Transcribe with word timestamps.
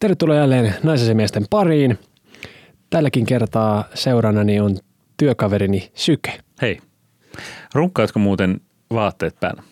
Tervetuloa 0.00 0.36
jälleen 0.36 0.74
naisasemiesten 0.82 1.46
pariin. 1.50 1.98
Tälläkin 2.90 3.26
kertaa 3.26 3.84
seurannani 3.94 4.60
on 4.60 4.76
työkaverini 5.16 5.90
Syke. 5.94 6.38
Hei, 6.62 6.80
runkkaatko 7.74 8.18
muuten 8.18 8.60
vaatteet 8.94 9.40
päällä? 9.40 9.62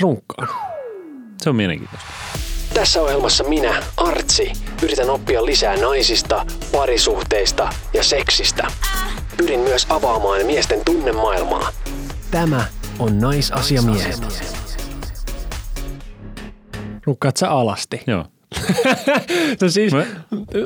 Runkkaan. 0.00 0.48
Se 1.42 1.50
on 1.50 1.56
mielenkiintoista. 1.56 2.08
Tässä 2.74 3.02
ohjelmassa 3.02 3.44
minä, 3.44 3.82
Artsi, 3.96 4.52
yritän 4.82 5.10
oppia 5.10 5.44
lisää 5.44 5.76
naisista, 5.76 6.46
parisuhteista 6.72 7.68
ja 7.94 8.04
seksistä. 8.04 8.66
Pyrin 9.36 9.60
myös 9.60 9.86
avaamaan 9.90 10.46
miesten 10.46 10.80
tunnemaailmaa. 10.84 11.68
Tämä 12.30 12.64
on 12.98 13.20
naisasiamiehet. 13.20 14.20
Runkkaat 17.06 17.36
sä 17.36 17.50
alasti? 17.50 18.02
Joo. 18.06 18.24
no 19.60 19.68
siis, 19.68 19.92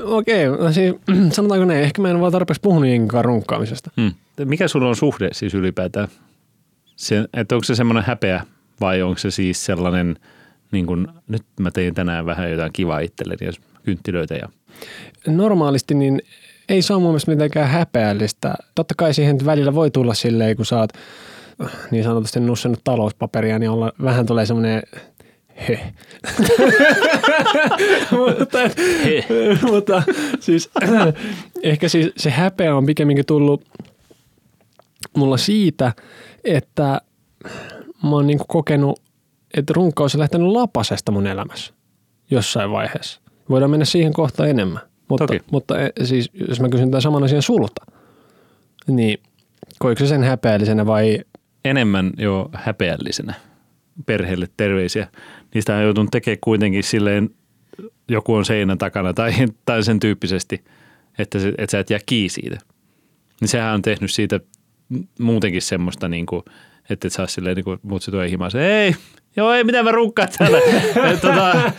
okei, 0.04 0.46
no 0.46 0.72
siis, 0.72 0.94
sanotaanko 1.36 1.64
näin, 1.64 1.82
ehkä 1.82 2.03
mä 2.03 2.11
en 2.11 2.20
vaan 2.20 2.32
tarpeeksi 2.32 2.61
puhunut 2.61 2.90
jenkaan 2.90 3.25
runkkaamisesta. 3.25 3.90
Hmm. 4.00 4.12
Mikä 4.44 4.68
sulla 4.68 4.89
on 4.89 4.96
suhde 4.96 5.29
siis 5.32 5.54
ylipäätään? 5.54 6.08
Se, 6.96 7.25
että 7.34 7.54
onko 7.54 7.64
se 7.64 7.75
semmoinen 7.75 8.04
häpeä 8.04 8.43
vai 8.80 9.03
onko 9.03 9.18
se 9.18 9.30
siis 9.30 9.64
sellainen, 9.64 10.17
niin 10.72 10.86
kuin, 10.86 11.08
nyt 11.29 11.43
mä 11.61 11.70
tein 11.70 11.94
tänään 11.94 12.26
vähän 12.26 12.50
jotain 12.50 12.72
kivaa 12.72 13.00
itselleni 13.00 13.46
ja 13.46 13.53
kynttilöitä 13.84 14.34
ja 14.34 14.48
Normaalisti 15.26 15.95
niin 15.95 16.22
ei 16.68 16.82
se 16.82 16.92
ole 16.92 17.03
mun 17.03 17.11
mielestä 17.11 17.31
mitenkään 17.31 17.68
häpeällistä. 17.68 18.54
Totta 18.75 18.95
kai 18.96 19.14
siihen 19.14 19.39
välillä 19.45 19.75
voi 19.75 19.90
tulla 19.90 20.14
silleen, 20.14 20.56
kun 20.56 20.67
sä 20.67 20.79
oot 20.79 20.90
niin 21.90 22.04
sanotusti 22.04 22.40
nussannut 22.40 22.81
talouspaperia, 22.84 23.58
niin 23.58 23.70
olla, 23.70 23.92
vähän 24.03 24.26
tulee 24.26 24.46
semmoinen 24.46 24.82
mutta, 28.18 28.58
mutta 29.71 30.03
siis 30.40 30.71
ehkä 31.62 31.89
siis 31.89 32.12
se 32.17 32.31
häpeä 32.31 32.77
on 32.77 32.87
pikemminkin 32.87 33.27
tullut 33.27 33.64
mulla 35.17 35.36
siitä, 35.36 35.92
että 36.45 37.01
mä 38.03 38.11
oon 38.11 38.27
niinku 38.27 38.45
kokenut, 38.48 39.03
että 39.55 39.73
runkkaus 39.77 40.14
on 40.14 40.20
lähtenyt 40.20 40.48
lapasesta 40.48 41.12
mun 41.12 41.27
elämässä 41.27 41.75
jossain 42.31 42.70
vaiheessa. 42.70 43.20
Voidaan 43.51 43.70
mennä 43.70 43.84
siihen 43.84 44.12
kohtaan 44.12 44.51
enemmän. 44.51 44.81
Mutta, 45.09 45.27
Toki. 45.27 45.41
mutta 45.51 45.81
e, 45.81 45.91
siis, 46.05 46.31
jos 46.48 46.61
mä 46.61 46.69
kysyn 46.69 46.91
tämän 46.91 47.03
saman 47.03 47.25
asian 47.25 47.42
sulta, 47.42 47.86
niin 48.86 49.19
koiko 49.79 49.98
se 49.98 50.06
sen 50.06 50.23
häpeällisenä 50.23 50.86
vai 50.86 51.19
enemmän 51.64 52.12
jo 52.19 52.51
häpeällisenä 52.53 53.34
perheelle 54.06 54.48
terveisiä. 54.56 55.09
Niistä 55.55 55.77
on 55.77 55.83
joutunut 55.83 56.11
tekemään 56.11 56.39
kuitenkin 56.41 56.83
silleen, 56.83 57.31
joku 58.09 58.35
on 58.35 58.45
seinän 58.45 58.79
takana 58.79 59.15
tai, 59.15 59.33
tai 59.65 59.83
sen 59.83 60.01
tyyppisesti, 60.01 60.65
että, 61.19 61.39
se, 61.39 61.49
että 61.49 61.71
sä 61.71 61.79
et 61.79 61.91
jää 61.91 62.01
kiinni 62.07 62.29
siitä. 62.29 62.59
Niin 63.41 63.49
sehän 63.49 63.75
on 63.75 63.83
tehnyt 63.83 64.11
siitä 64.11 64.41
muutenkin 65.21 65.63
semmoista, 65.63 66.09
niin 66.09 66.27
kuin, 66.27 66.43
että 66.91 67.09
et 67.09 67.13
saa 67.13 67.27
silleen 67.27 67.57
niin 67.57 67.65
kuin 67.65 67.79
mutsi 67.83 68.11
tuo 68.11 68.21
himaan, 68.23 68.51
se, 68.51 68.83
ei, 68.83 68.95
joo 69.37 69.53
ei, 69.53 69.65
mitä 69.65 69.83
mä 69.83 69.93
runkkaan 69.93 70.29
täällä. 70.39 70.59
Et 71.13 71.21
tota, 71.21 71.73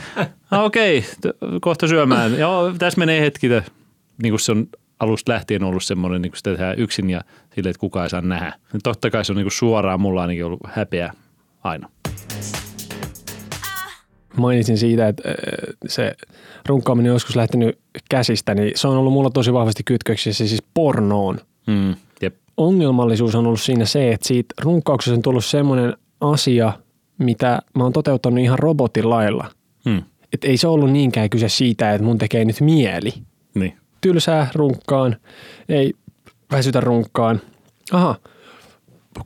"Ah, 0.51 0.63
okei, 0.63 1.01
t- 1.01 1.61
kohta 1.61 1.87
syömään. 1.87 2.39
Joo, 2.39 2.73
tässä 2.79 2.99
menee 2.99 3.21
hetki. 3.21 3.47
Niin 3.49 4.31
kuin 4.31 4.39
se 4.39 4.51
on 4.51 4.67
alusta 4.99 5.31
lähtien 5.31 5.63
ollut 5.63 5.83
semmoinen, 5.83 6.21
niin 6.21 6.31
kuin 6.31 6.37
sitä 6.37 6.51
tehdään 6.51 6.79
yksin 6.79 7.09
ja 7.09 7.21
silleen, 7.55 7.69
että 7.71 7.79
kukaan 7.79 8.03
ei 8.05 8.09
saa 8.09 8.21
nähdä. 8.21 8.53
Ja 8.73 8.79
totta 8.83 9.09
kai 9.09 9.25
se 9.25 9.31
on 9.31 9.35
niin 9.35 9.45
kuin 9.45 9.51
suoraan, 9.51 10.01
mulla 10.01 10.21
ainakin 10.21 10.45
ollut 10.45 10.59
häpeä 10.67 11.13
aina. 11.63 11.89
Mainitsin 14.39 14.77
siitä, 14.77 15.07
että 15.07 15.29
ö, 15.29 15.33
se 15.87 16.13
runkkaaminen 16.67 17.11
on 17.11 17.15
joskus 17.15 17.35
lähtenyt 17.35 17.79
käsistä, 18.09 18.55
niin 18.55 18.71
se 18.75 18.87
on 18.87 18.97
ollut 18.97 19.13
mulla 19.13 19.29
tosi 19.29 19.53
vahvasti 19.53 19.83
kytköksissä 19.83 20.47
siis 20.47 20.63
pornoon. 20.73 21.37
Mm, 21.67 21.95
jep. 22.21 22.35
Ongelmallisuus 22.57 23.35
on 23.35 23.45
ollut 23.47 23.61
siinä 23.61 23.85
se, 23.85 24.11
että 24.11 24.27
siitä 24.27 24.55
runkkauksessa 24.61 25.15
on 25.15 25.21
tullut 25.21 25.45
semmoinen 25.45 25.93
asia, 26.21 26.73
mitä 27.17 27.61
mä 27.75 27.83
oon 27.83 27.93
toteuttanut 27.93 28.39
ihan 28.39 28.59
robotin 28.59 29.09
lailla. 29.09 29.47
Mm, 29.85 30.03
Että 30.33 30.47
ei 30.47 30.57
se 30.57 30.67
ollut 30.67 30.91
niinkään 30.91 31.29
kyse 31.29 31.49
siitä, 31.49 31.91
että 31.93 32.05
mun 32.05 32.17
tekee 32.17 32.45
nyt 32.45 32.61
mieli. 32.61 33.13
niin. 33.55 33.73
Tylsää 34.01 34.47
runkkaan, 34.55 35.15
ei 35.69 35.93
väsytä 36.51 36.79
runkkaan. 36.79 37.41
Aha, 37.91 38.15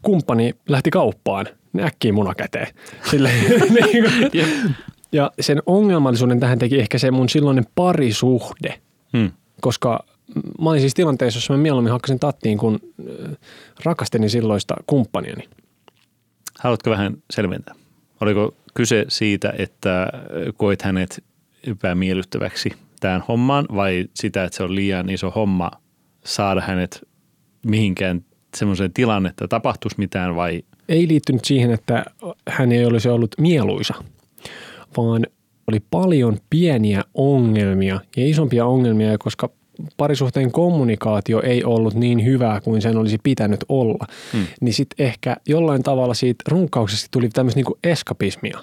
kumppani 0.02 0.54
lähti 0.70 0.90
kauppaan, 0.90 1.46
ne 1.74 1.84
äkkiä 1.84 2.14
muna 2.14 2.36
käteen. 2.36 2.68
Silleen, 3.12 3.44
niin 3.76 4.04
kuin. 4.32 4.32
Ja 5.14 5.32
sen 5.40 5.62
ongelmallisuuden 5.66 6.40
tähän 6.40 6.60
teki 6.60 6.80
ehkä 6.80 6.98
se 6.98 7.12
mun 7.12 7.30
silloinen 7.30 7.66
parisuhde, 7.76 8.80
Mm, 9.14 9.32
koska 9.62 10.06
mä 10.62 10.70
olin 10.70 10.82
siis 10.82 10.94
tilanteessa, 10.94 11.38
jossa 11.38 11.54
mä 11.54 11.60
mieluummin 11.60 11.92
hakkasin 11.92 12.20
tattiin, 12.20 12.58
kun 12.58 12.80
äh, 12.84 13.38
rakastelin 13.84 14.30
silloista 14.30 14.76
kumppaniani. 14.88 15.50
Haluatko 16.60 16.90
vähän 16.90 17.18
selventää? 17.32 17.76
Oliko 18.22 18.56
kyse 18.74 19.06
siitä, 19.10 19.54
että 19.58 20.08
koit 20.58 20.82
hänet 20.82 21.24
epämiellyttäväksi 21.68 22.72
tähän 23.00 23.24
hommaan 23.28 23.66
vai 23.76 24.06
sitä, 24.14 24.44
että 24.44 24.58
se 24.58 24.64
on 24.64 24.76
liian 24.76 25.10
iso 25.10 25.30
homma 25.30 25.72
saada 26.26 26.62
hänet 26.62 27.08
mihinkään 27.66 28.26
semmoiseen 28.58 28.94
tilanne, 28.94 29.30
että 29.30 29.48
tapahtuisi 29.48 29.96
mitään 30.00 30.36
vai 30.36 30.64
Ei 30.90 31.08
liittynyt 31.08 31.46
siihen, 31.46 31.72
että 31.72 32.06
hän 32.48 32.72
ei 32.72 32.86
olisi 32.86 33.10
ollut 33.10 33.36
mieluisa, 33.38 33.94
vaan 34.98 35.26
oli 35.68 35.80
paljon 35.92 36.38
pieniä 36.50 37.04
ongelmia 37.14 38.00
ja 38.18 38.28
isompia 38.30 38.66
ongelmia, 38.66 39.18
koska 39.18 39.50
parisuhteen 39.98 40.52
kommunikaatio 40.52 41.42
ei 41.42 41.64
ollut 41.64 41.94
niin 41.94 42.26
hyvää 42.26 42.62
kuin 42.62 42.82
sen 42.82 42.98
olisi 42.98 43.18
pitänyt 43.24 43.66
olla, 43.70 44.06
Hmm. 44.34 44.46
niin 44.62 44.74
sitten 44.74 45.06
ehkä 45.06 45.38
jollain 45.48 45.84
tavalla 45.84 46.14
siitä 46.14 46.44
runkkauksesta 46.48 47.08
tuli 47.12 47.30
tämmöistä 47.30 47.58
niinku 47.58 47.78
eskapismia. 47.84 48.60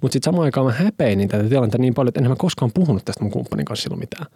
Mutta 0.00 0.12
sitten 0.12 0.32
samaan 0.32 0.44
aikaan 0.44 0.66
mä 0.66 0.72
häpeinin 0.72 1.28
tätä 1.28 1.48
tilannetta 1.48 1.78
niin 1.78 1.94
paljon, 1.94 2.08
että 2.08 2.20
en 2.20 2.28
mä 2.28 2.36
koskaan 2.36 2.70
puhunut 2.74 3.04
tästä 3.04 3.22
mun 3.24 3.32
kumppanin 3.32 3.64
kanssa 3.64 3.82
silloin 3.82 4.00
mitään. 4.00 4.26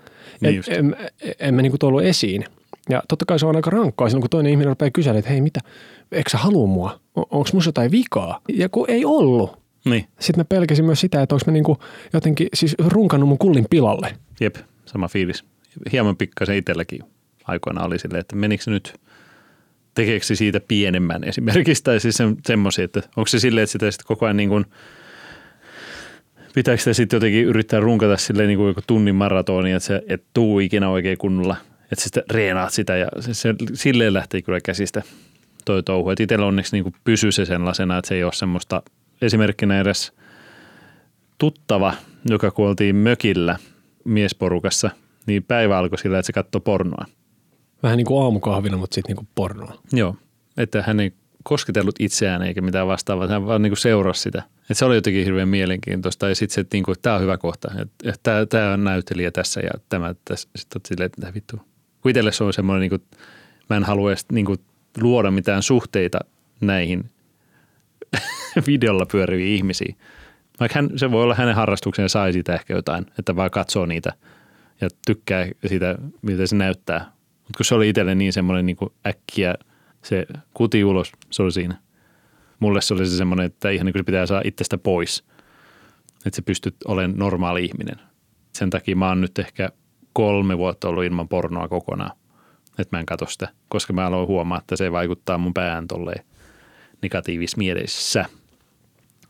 Niin 0.40 0.58
Et 0.58 0.78
en, 0.78 0.96
en, 1.22 1.34
en 1.40 1.54
mä 1.54 1.62
niinku 1.62 1.78
tuollut 1.78 2.02
esiin. 2.02 2.44
Ja 2.88 3.02
totta 3.08 3.24
kai 3.24 3.38
se 3.38 3.46
on 3.46 3.56
aika 3.56 3.70
rankkaa 3.70 4.08
silloin, 4.08 4.22
kun 4.22 4.30
toinen 4.30 4.50
ihminen 4.50 4.68
rupeaa 4.68 4.90
kyselemään, 4.90 5.18
että 5.18 5.30
hei 5.30 5.40
mitä, 5.40 5.60
eikö 6.12 6.30
sä 6.30 6.38
halua 6.38 6.66
mua? 6.66 7.00
Onko 7.16 7.48
musta 7.52 7.68
jotain 7.68 7.90
vikaa? 7.90 8.40
Ja 8.48 8.68
kun 8.68 8.90
ei 8.90 9.04
ollut. 9.04 9.59
Niin, 9.84 10.04
Sitten 10.20 10.40
mä 10.40 10.44
pelkäsin 10.44 10.84
myös 10.84 11.00
sitä, 11.00 11.22
että 11.22 11.34
onko 11.34 11.44
mä 11.46 11.52
niinku 11.52 11.78
jotenkin 12.12 12.48
siis 12.54 12.76
runkannut 12.78 13.28
mun 13.28 13.38
kullin 13.38 13.66
pilalle. 13.70 14.16
jep, 14.40 14.56
sama 14.86 15.08
fiilis. 15.08 15.44
Hieman 15.92 16.16
pikkasen 16.16 16.56
itselläkin 16.56 17.00
aikoina 17.44 17.84
oli 17.84 17.98
silleen, 17.98 18.20
että 18.20 18.36
menikö 18.36 18.64
se 18.64 18.70
nyt, 18.70 18.94
tekeekö 19.94 20.26
se 20.26 20.34
siitä 20.34 20.60
pienemmän 20.68 21.24
esimerkiksi, 21.24 21.84
tai 21.84 22.00
siis 22.00 22.16
se, 22.16 22.24
semmoisia, 22.46 22.84
että 22.84 23.02
onko 23.16 23.26
se 23.28 23.38
silleen, 23.38 23.62
että 23.62 23.72
sitä 23.72 23.90
sitten 23.90 24.06
koko 24.06 24.26
ajan 24.26 24.36
niin 24.36 24.48
kuin, 24.48 24.64
pitääkö 26.54 26.78
sitä 26.78 26.92
sitten 26.92 27.16
jotenkin 27.16 27.44
yrittää 27.44 27.80
runkata 27.80 28.16
silleen 28.16 28.48
niin 28.48 28.58
kuin 28.58 28.68
joku 28.68 28.80
tunnin 28.86 29.14
maratoni, 29.14 29.72
että 29.72 29.86
se 29.86 30.02
et 30.08 30.24
tuu 30.34 30.60
ikinä 30.60 30.88
oikein 30.88 31.18
kunnolla, 31.18 31.56
että 31.92 32.02
sitten 32.02 32.22
reenaat 32.30 32.72
sitä 32.72 32.96
ja 32.96 33.08
se, 33.20 33.34
se, 33.34 33.54
silleen 33.74 34.14
lähtee 34.14 34.42
kyllä 34.42 34.60
käsistä 34.60 35.02
toi 35.64 35.82
touhu. 35.82 36.10
Että 36.10 36.22
itsellä 36.22 36.46
onneksi 36.46 36.76
niin 36.76 36.94
pysyy 37.04 37.32
se 37.32 37.44
sellaisena, 37.44 37.98
että 37.98 38.08
se 38.08 38.14
ei 38.14 38.24
ole 38.24 38.32
semmoista 38.32 38.82
esimerkkinä 39.22 39.80
edes 39.80 40.12
tuttava, 41.38 41.94
joka 42.28 42.50
kuoltiin 42.50 42.96
mökillä 42.96 43.56
miesporukassa, 44.04 44.90
niin 45.26 45.42
päivä 45.42 45.78
alkoi 45.78 45.98
sillä, 45.98 46.18
että 46.18 46.26
se 46.26 46.32
katsoi 46.32 46.60
pornoa. 46.60 47.04
Vähän 47.82 47.96
niin 47.96 48.06
kuin 48.06 48.22
aamukahvina, 48.22 48.76
mutta 48.76 48.94
sitten 48.94 49.08
niin 49.08 49.16
kuin 49.16 49.28
pornoa. 49.34 49.82
Joo, 49.92 50.16
että 50.56 50.82
hän 50.86 51.00
ei 51.00 51.12
kosketellut 51.42 51.94
itseään 51.98 52.42
eikä 52.42 52.60
mitään 52.60 52.86
vastaavaa, 52.86 53.28
hän 53.28 53.46
vaan 53.46 53.62
niin 53.62 53.70
kuin 53.70 53.78
seurasi 53.78 54.22
sitä. 54.22 54.42
Että 54.60 54.74
se 54.74 54.84
oli 54.84 54.94
jotenkin 54.94 55.24
hirveän 55.24 55.48
mielenkiintoista 55.48 56.28
ja 56.28 56.34
sitten 56.34 56.54
se, 56.54 56.60
että, 56.60 56.76
niin 56.76 56.84
kuin, 56.84 56.92
että 56.92 57.02
tämä 57.02 57.16
on 57.16 57.22
hyvä 57.22 57.38
kohta, 57.38 57.68
että, 58.04 58.46
tämä, 58.46 58.72
on 58.72 58.84
näyttelijä 58.84 59.30
tässä 59.30 59.60
ja 59.60 59.70
tämä 59.88 60.14
tässä. 60.24 60.48
Sitten 60.56 60.80
silleen, 60.88 61.06
että 61.06 61.20
mitä 61.20 61.34
vittu. 61.34 61.56
Kun 62.00 62.10
itselle 62.10 62.32
se 62.32 62.44
on 62.44 62.52
semmoinen, 62.52 62.80
niin 62.80 62.90
kuin, 62.90 63.02
mä 63.70 63.76
en 63.76 63.84
halua 63.84 64.10
edes 64.10 64.26
niin 64.32 64.46
kuin, 64.46 64.58
luoda 65.00 65.30
mitään 65.30 65.62
suhteita 65.62 66.18
näihin 66.60 67.10
videolla 68.66 69.06
pyöriviin 69.06 69.56
ihmisiin. 69.56 69.96
Vaikka 70.60 70.78
hän, 70.78 70.90
se 70.96 71.10
voi 71.10 71.22
olla 71.22 71.34
hänen 71.34 71.54
harrastuksensa 71.54 72.12
sai 72.12 72.32
siitä 72.32 72.54
ehkä 72.54 72.74
jotain, 72.74 73.06
että 73.18 73.36
vaan 73.36 73.50
katsoo 73.50 73.86
niitä 73.86 74.12
ja 74.80 74.88
tykkää 75.06 75.46
siitä, 75.66 75.98
miltä 76.22 76.46
se 76.46 76.56
näyttää. 76.56 77.12
Mutta 77.34 77.56
kun 77.56 77.64
se 77.64 77.74
oli 77.74 77.88
itselle 77.88 78.14
niin 78.14 78.32
semmoinen 78.32 78.66
niin 78.66 78.76
äkkiä 79.06 79.54
se 80.04 80.26
kuti 80.54 80.84
ulos, 80.84 81.12
se 81.30 81.42
oli 81.42 81.52
siinä. 81.52 81.76
Mulle 82.60 82.80
se 82.80 82.94
oli 82.94 83.06
se 83.06 83.16
semmoinen, 83.16 83.46
että 83.46 83.70
ihan 83.70 83.86
niin 83.86 83.92
kuin 83.92 84.00
se 84.00 84.04
pitää 84.04 84.26
saada 84.26 84.42
itsestä 84.44 84.78
pois. 84.78 85.24
Että 86.26 86.36
se 86.36 86.42
pystyt 86.42 86.76
olemaan 86.84 87.18
normaali 87.18 87.64
ihminen. 87.64 87.96
Sen 88.52 88.70
takia 88.70 88.96
mä 88.96 89.08
oon 89.08 89.20
nyt 89.20 89.38
ehkä 89.38 89.70
kolme 90.12 90.58
vuotta 90.58 90.88
ollut 90.88 91.04
ilman 91.04 91.28
pornoa 91.28 91.68
kokonaan. 91.68 92.10
Että 92.78 92.96
mä 92.96 93.00
en 93.00 93.06
katso 93.06 93.26
sitä, 93.26 93.48
koska 93.68 93.92
mä 93.92 94.06
aloin 94.06 94.28
huomaa, 94.28 94.58
että 94.58 94.76
se 94.76 94.92
vaikuttaa 94.92 95.38
mun 95.38 95.54
päähän 95.54 95.88
tolleen 95.88 96.24
negatiivis 97.02 97.56
mielessä. 97.56 98.24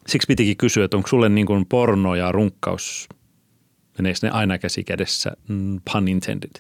Siksi 0.07 0.27
pitikin 0.27 0.57
kysyä, 0.57 0.85
että 0.85 0.97
onko 0.97 1.09
sulle 1.09 1.29
niin 1.29 1.47
kuin 1.47 1.67
porno 1.67 2.15
ja 2.15 2.33
runkkaus 2.33 3.09
Meneekö 4.01 4.19
ne 4.23 4.31
aina 4.31 4.59
käsi 4.59 4.85
kädessä, 4.85 5.33
mm, 5.49 5.81
pun 5.93 6.09
intended? 6.09 6.51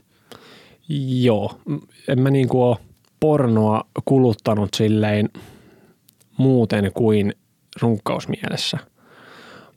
Joo, 1.22 1.60
en 2.08 2.20
mä 2.20 2.30
niinku 2.30 2.62
ole 2.62 2.76
pornoa 3.20 3.84
kuluttanut 4.04 4.68
silleen 4.76 5.28
muuten 6.36 6.90
kuin 6.94 7.34
runkkausmielessä. 7.80 8.78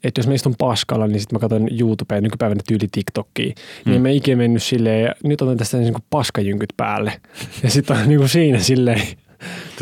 Että 0.03 0.19
jos 0.19 0.27
mä 0.27 0.33
istun 0.33 0.56
paskalla, 0.57 1.07
niin 1.07 1.19
sitten 1.19 1.35
mä 1.35 1.39
katson 1.39 1.68
YouTubea 1.80 2.21
nykypäivänä 2.21 2.62
tyyli 2.68 2.88
TikTokia, 2.91 3.53
mm. 3.85 3.91
niin 3.91 4.01
mä 4.01 4.09
ikinä 4.09 4.38
mennyt 4.38 4.63
silleen, 4.63 5.03
ja 5.03 5.15
nyt 5.24 5.41
otan 5.41 5.57
tästä 5.57 5.77
niin 5.77 5.94
paskajynkyt 6.09 6.74
päälle. 6.77 7.21
Ja 7.63 7.69
sitten 7.69 7.97
on 7.97 8.07
niin 8.09 8.19
kuin 8.19 8.30
siinä 8.30 8.59
silleen, 8.59 9.01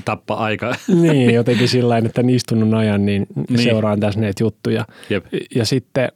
tappaa 0.06 0.38
aikaa. 0.38 0.75
niin, 1.02 1.34
jotenkin 1.34 1.68
sillä 1.68 1.98
että 1.98 2.22
istunut 2.31 2.74
ajan, 2.74 3.06
niin, 3.06 3.28
niin, 3.50 3.60
seuraan 3.60 4.00
tässä 4.00 4.19
näitä 4.19 4.44
juttuja. 4.44 4.86
Jep. 5.10 5.25
Ja 5.56 5.66
sitten 5.66 6.12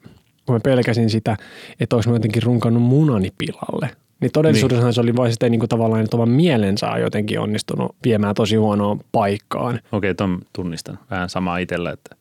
kun 0.46 0.56
mä 0.56 0.60
pelkäsin 0.60 1.10
sitä, 1.10 1.38
että 1.80 1.96
olisi 1.96 2.10
mä 2.10 2.16
jotenkin 2.16 2.44
runkannut 2.44 2.84
munani 2.84 3.30
pilalle, 3.38 3.90
niin 4.22 4.32
todellisuudessa 4.32 4.86
niin. 4.86 4.94
se 4.94 5.02
oli 5.02 5.16
vain 5.16 5.32
sitten 5.32 5.52
niin 5.52 5.60
kuin 5.60 5.70
tavallaan, 5.70 6.04
että 6.04 6.18
oman 6.18 6.30
mielensä 6.30 6.88
on 6.88 7.02
jotenkin 7.02 7.40
onnistunut 7.40 7.96
viemään 8.04 8.36
tosi 8.36 8.56
huonoon 8.56 9.00
paikkaan. 9.12 9.80
Okei, 9.92 10.16
ton 10.16 10.42
tunnistan. 10.54 11.00
Vähän 11.12 11.30
sama 11.30 11.58
itsellä, 11.58 11.92
että 11.92 12.16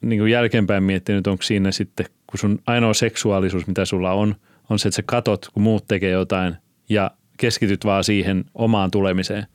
niin 0.00 0.18
kuin 0.18 0.32
jälkeenpäin 0.32 0.82
miettinyt, 0.82 1.26
onko 1.26 1.42
siinä 1.42 1.70
sitten, 1.72 2.06
kun 2.26 2.38
sun 2.38 2.58
ainoa 2.66 2.94
seksuaalisuus, 2.94 3.66
mitä 3.66 3.84
sulla 3.84 4.12
on, 4.12 4.34
on 4.70 4.78
se, 4.78 4.88
että 4.88 4.96
sä 4.96 5.02
katot, 5.06 5.48
kun 5.54 5.62
muut 5.62 5.86
tekee 5.88 6.10
jotain 6.10 6.54
ja 6.88 7.10
keskityt 7.36 7.84
vaan 7.84 8.04
siihen 8.04 8.44
omaan 8.54 8.90
tulemiseen. 8.90 9.46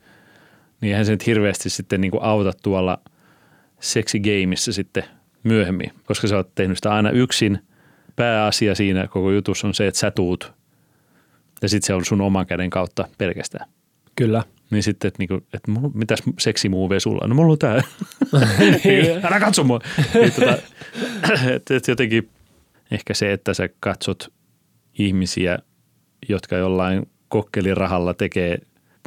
Niin 0.80 0.90
eihän 0.90 1.06
se 1.06 1.12
nyt 1.12 1.26
hirveästi 1.26 1.70
sitten 1.70 2.00
niin 2.00 2.10
kuin 2.10 2.22
auta 2.22 2.52
tuolla 2.62 3.00
seksigeimissä 3.80 4.72
sitten 4.72 5.04
myöhemmin, 5.42 5.90
koska 6.04 6.28
sä 6.28 6.36
oot 6.36 6.54
tehnyt 6.54 6.78
sitä 6.78 6.94
aina 6.94 7.10
yksin. 7.10 7.58
Pääasia 8.16 8.74
siinä 8.74 9.06
koko 9.06 9.30
jutussa 9.30 9.66
on 9.66 9.74
se, 9.74 9.86
että 9.86 10.00
sä 10.00 10.10
tuut 10.10 10.58
ja 11.62 11.68
sitten 11.68 11.86
se 11.86 11.94
on 11.94 12.04
sun 12.04 12.20
oman 12.20 12.46
käden 12.46 12.70
kautta 12.70 13.08
pelkästään. 13.18 13.68
Kyllä. 14.16 14.42
Niin 14.70 14.82
sitten, 14.82 15.08
että, 15.08 15.18
niinku, 15.18 15.34
että 15.34 15.70
mulla, 15.70 15.90
mitäs 15.94 16.22
seksimuoveja 16.38 17.00
sulla 17.00 17.20
on? 17.22 17.30
No 17.30 17.36
mulla 17.36 17.52
on 17.52 17.58
tää. 17.58 17.74
Älä 19.28 19.40
katso 19.40 19.64
mua. 19.64 19.80
Niin, 20.14 20.32
tota, 20.32 20.58
että, 21.54 21.76
että 21.76 21.90
jotenkin 21.90 22.30
ehkä 22.90 23.14
se, 23.14 23.32
että 23.32 23.54
sä 23.54 23.68
katsot 23.80 24.32
ihmisiä, 24.98 25.58
jotka 26.28 26.56
jollain 26.56 27.06
kokkelirahalla 27.28 28.14
tekee 28.14 28.58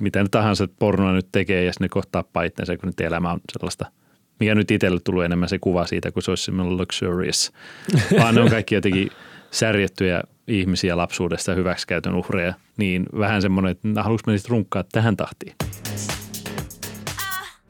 mitä 0.02 0.26
tahansa 0.32 0.68
pornoa 0.80 1.14
nyt 1.14 1.28
tekee 1.32 1.64
ja 1.64 1.72
ne 1.80 1.90
kohtaa 1.90 2.44
itsensä, 2.46 2.78
kun 2.78 2.88
nyt 2.88 3.00
elämä 3.00 3.32
on 3.32 3.40
sellaista, 3.52 3.86
mikä 4.40 4.56
nyt 4.56 4.72
itselle 4.72 5.00
tullut 5.04 5.24
enemmän 5.24 5.50
se 5.50 5.60
kuva 5.60 5.88
siitä, 5.88 6.12
kun 6.12 6.24
se 6.24 6.32
olisi 6.32 6.44
semmoinen 6.44 6.78
luxurious. 6.78 7.52
Vaan 8.20 8.36
ne 8.36 8.42
on 8.42 8.50
kaikki 8.50 8.76
jotenkin 8.76 9.10
särjettyjä 9.52 10.24
ihmisiä 10.48 10.98
lapsuudesta 10.98 11.56
hyväksikäytön 11.56 12.16
uhreja, 12.16 12.54
niin 12.78 13.06
vähän 13.20 13.42
semmoinen, 13.42 13.72
että 13.72 14.04
haluaisin 14.04 14.34
mä 14.34 14.38
runkkaa 14.50 14.84
tähän 14.92 15.18
tahtiin. 15.18 15.56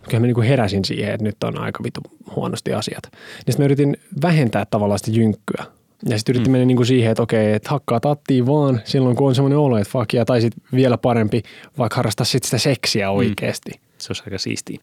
Kyllä 0.10 0.20
mä 0.20 0.28
niin 0.28 0.44
heräsin 0.44 0.86
siihen, 0.86 1.14
että 1.14 1.24
nyt 1.24 1.44
on 1.44 1.58
aika 1.58 1.84
vitu 1.84 2.02
huonosti 2.36 2.74
asiat. 2.74 3.04
Niin 3.12 3.20
sitten 3.38 3.64
mä 3.64 3.66
yritin 3.66 3.98
vähentää 4.22 4.66
tavallaan 4.66 5.00
sitä 5.00 5.12
jynkkyä. 5.12 5.66
Ja 6.10 6.18
sitten 6.18 6.34
yritin 6.36 6.50
mm. 6.50 6.52
mennä 6.52 6.66
niin 6.66 6.78
kuin 6.78 6.88
siihen, 6.88 7.12
että 7.12 7.24
okei, 7.24 7.54
että 7.54 7.70
hakkaa 7.70 8.00
tattiin 8.00 8.46
vaan 8.46 8.82
silloin, 8.84 9.16
kun 9.16 9.28
on 9.28 9.36
semmoinen 9.36 9.60
olo, 9.60 9.78
että 9.78 9.92
fuck 9.92 10.14
yeah, 10.14 10.26
tai 10.26 10.42
sitten 10.42 10.64
vielä 10.76 10.98
parempi, 10.98 11.44
vaikka 11.78 11.96
harrastaa 11.96 12.26
sitten 12.26 12.48
sitä 12.48 12.58
seksiä 12.58 13.12
oikeasti. 13.12 13.72
Mm. 13.72 13.82
Se 13.98 14.08
olisi 14.10 14.24
aika 14.26 14.38
siistiä. 14.38 14.80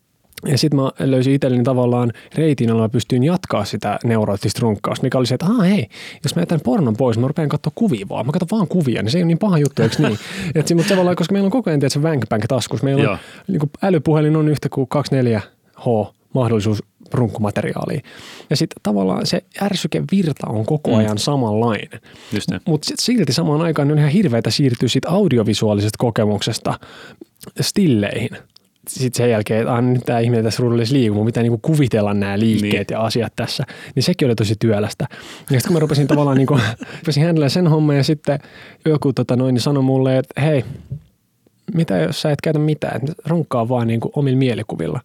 Ja 0.46 0.58
sitten 0.58 0.80
mä 0.80 0.90
löysin 0.98 1.34
itselleni 1.34 1.64
tavallaan 1.64 2.12
reitin, 2.34 2.68
jolla 2.68 2.88
pystyin 2.88 3.24
jatkaa 3.24 3.64
sitä 3.64 3.98
neuroottista 4.04 4.60
runkkausta, 4.62 5.02
mikä 5.02 5.18
oli 5.18 5.26
se, 5.26 5.34
että 5.34 5.46
hei, 5.62 5.86
jos 6.24 6.36
mä 6.36 6.42
jätän 6.42 6.60
pornon 6.60 6.96
pois, 6.96 7.18
mä 7.18 7.28
rupean 7.28 7.48
katsoa 7.48 7.72
kuvia 7.74 8.06
vaan. 8.08 8.26
Mä 8.26 8.32
katson 8.32 8.58
vaan 8.58 8.68
kuvia, 8.68 9.02
niin 9.02 9.10
se 9.10 9.18
ei 9.18 9.22
ole 9.22 9.26
niin 9.26 9.38
paha 9.38 9.58
juttu, 9.58 9.82
eikö 9.82 9.96
niin? 9.98 10.18
Et, 10.54 10.74
mutta 10.74 10.88
tavallaan, 10.88 11.16
koska 11.16 11.32
meillä 11.32 11.46
on 11.46 11.50
koko 11.50 11.70
ajan 11.70 11.80
se 11.88 12.02
Vank 12.02 12.24
taskussa, 12.48 12.84
meillä 12.84 13.10
on 13.10 13.18
niin 13.48 13.60
älypuhelin 13.82 14.36
on 14.36 14.48
yhtä 14.48 14.68
kuin 14.68 14.88
24H 14.94 16.12
mahdollisuus 16.34 16.82
runkkumateriaalia. 17.12 18.00
Ja 18.50 18.56
sitten 18.56 18.80
tavallaan 18.82 19.26
se 19.26 19.42
ärsykevirta 19.62 20.46
on 20.48 20.66
koko 20.66 20.90
mm. 20.90 20.96
ajan 20.96 21.12
mm. 21.12 21.18
samanlainen. 21.18 22.00
Mutta 22.66 22.92
silti 22.98 23.32
samaan 23.32 23.60
aikaan 23.60 23.92
on 23.92 23.98
ihan 23.98 24.10
hirveätä 24.10 24.50
siirtyä 24.50 24.88
siitä 24.88 25.08
audiovisuaalisesta 25.08 25.96
kokemuksesta 25.98 26.78
stilleihin 27.60 28.30
sitten 28.88 29.16
sen 29.24 29.30
jälkeen, 29.30 29.60
että 29.60 29.80
nyt 29.80 30.02
tämä 30.06 30.18
ihminen 30.18 30.44
tässä 30.44 30.60
ruudullisesti 30.60 30.98
liikkuu, 30.98 31.16
mun 31.16 31.26
pitää 31.26 31.42
niinku 31.42 31.58
kuvitella 31.58 32.14
nämä 32.14 32.38
liikkeet 32.38 32.88
niin. 32.88 32.96
ja 32.96 33.00
asiat 33.00 33.32
tässä, 33.36 33.64
niin 33.94 34.02
sekin 34.02 34.26
oli 34.26 34.34
tosi 34.34 34.54
työlästä. 34.58 35.06
Ja 35.10 35.16
sitten 35.38 35.62
kun 35.64 35.72
mä 35.72 35.78
rupesin 35.78 36.06
tavallaan 36.06 36.36
niinku, 36.36 36.60
rupesin 36.98 37.24
hänellä 37.24 37.48
sen 37.48 37.66
homman 37.66 37.96
ja 37.96 38.04
sitten 38.04 38.38
joku 38.84 39.12
tota 39.12 39.36
noin, 39.36 39.54
niin 39.54 39.62
sanoi 39.62 39.82
mulle, 39.82 40.18
että 40.18 40.40
hei, 40.40 40.64
mitä 41.74 41.96
jos 41.96 42.20
sä 42.22 42.30
et 42.30 42.40
käytä 42.40 42.58
mitään, 42.58 42.96
että 42.96 43.22
runkkaa 43.26 43.68
vaan 43.68 43.86
niinku 43.86 44.10
omilla 44.16 44.38
mielikuvilla. 44.38 45.00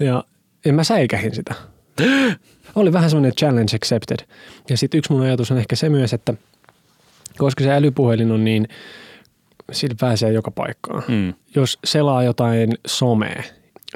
Ja 0.00 0.24
en 0.64 0.74
mä 0.74 0.84
säikähin 0.84 1.34
sitä. 1.34 1.54
oli 2.74 2.92
vähän 2.92 3.10
semmoinen 3.10 3.34
challenge 3.34 3.76
accepted. 3.76 4.26
Ja 4.70 4.76
sitten 4.76 4.98
yksi 4.98 5.12
mun 5.12 5.22
ajatus 5.22 5.50
on 5.50 5.58
ehkä 5.58 5.76
se 5.76 5.88
myös, 5.88 6.12
että 6.12 6.34
koska 7.38 7.64
se 7.64 7.72
älypuhelin 7.72 8.32
on 8.32 8.44
niin– 8.44 8.68
sillä 9.72 9.96
pääsee 10.00 10.32
joka 10.32 10.50
paikkaan. 10.50 11.02
Mm. 11.08 11.34
Jos 11.54 11.78
selaa 11.84 12.22
jotain 12.22 12.70
somea, 12.86 13.42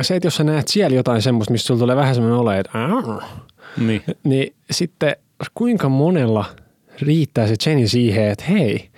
se, 0.00 0.16
että 0.16 0.26
jos 0.26 0.36
sä 0.36 0.44
näet 0.44 0.68
siellä 0.68 0.96
jotain 0.96 1.22
semmoista, 1.22 1.52
missä 1.52 1.66
sulla 1.66 1.80
tulee 1.80 1.96
vähän 1.96 2.14
semmoinen 2.14 2.38
olo, 2.38 2.52
että 2.52 2.70
niin. 3.76 4.02
niin 4.24 4.54
sitten 4.70 5.16
kuinka 5.54 5.88
monella 5.88 6.44
riittää 7.00 7.46
se 7.46 7.54
Jenny 7.66 7.88
siihen, 7.88 8.28
että 8.28 8.44
hei, 8.44 8.88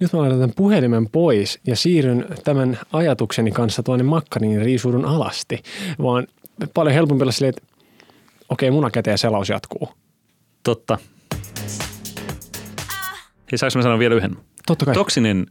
nyt 0.00 0.12
mä 0.12 0.18
laitan 0.18 0.38
tämän 0.38 0.54
puhelimen 0.56 1.08
pois 1.08 1.60
ja 1.66 1.76
siirryn 1.76 2.26
tämän 2.44 2.78
ajatukseni 2.92 3.50
kanssa 3.50 3.82
tuonne 3.82 4.04
makkarin 4.04 4.62
riisuudun 4.62 5.04
alasti, 5.04 5.62
vaan 6.02 6.26
paljon 6.74 6.94
helpompi 6.94 7.22
olla 7.22 7.32
silleen, 7.32 7.54
että 7.56 7.76
okei, 8.48 8.70
munakäteen 8.70 9.18
selaus 9.18 9.48
jatkuu. 9.48 9.88
Totta. 10.62 10.98
Hei, 13.52 13.58
saanko 13.58 13.78
mä 13.78 13.82
sanoa 13.82 13.98
vielä 13.98 14.14
yhden? 14.14 14.36
Totta 14.66 14.84
kai. 14.84 14.94
Toksinen 14.94 15.46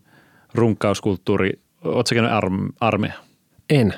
runkkauskulttuuri, 0.53 1.59
ootko 1.83 2.15
käynyt 2.15 2.31
arm, 2.31 2.69
armeija? 2.79 3.13
En. 3.69 3.93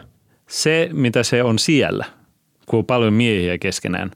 Se, 0.50 0.89
mitä 0.94 1.24
se 1.24 1.44
on 1.44 1.59
siellä, 1.59 2.06
kun 2.65 2.80
on 2.80 2.86
paljon 2.86 3.13
miehiä 3.13 3.57
keskenään, 3.57 4.12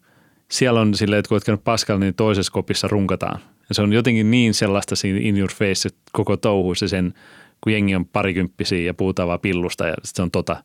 siellä 0.51 0.81
on 0.81 0.95
silleen, 0.95 1.19
että 1.19 1.29
kun 1.29 1.35
oot 1.35 1.43
käynyt 1.43 1.63
paskalla, 1.63 1.99
niin 1.99 2.13
toisessa 2.13 2.51
kopissa 2.51 2.87
runkataan. 2.87 3.39
Ja 3.69 3.75
se 3.75 3.81
on 3.81 3.93
jotenkin 3.93 4.31
niin 4.31 4.53
sellaista 4.53 4.95
siinä 4.95 5.19
in 5.21 5.37
your 5.37 5.51
face, 5.51 5.87
että 5.87 6.01
koko 6.11 6.37
touhu 6.37 6.75
se 6.75 6.87
sen, 6.87 7.13
kun 7.61 7.73
jengi 7.73 7.95
on 7.95 8.05
parikymppisiä 8.05 8.79
ja 8.79 8.93
puhutaan 8.93 9.27
vaan 9.27 9.39
pillusta 9.39 9.87
ja 9.87 9.95
se 10.03 10.21
on 10.21 10.31
tota. 10.31 10.63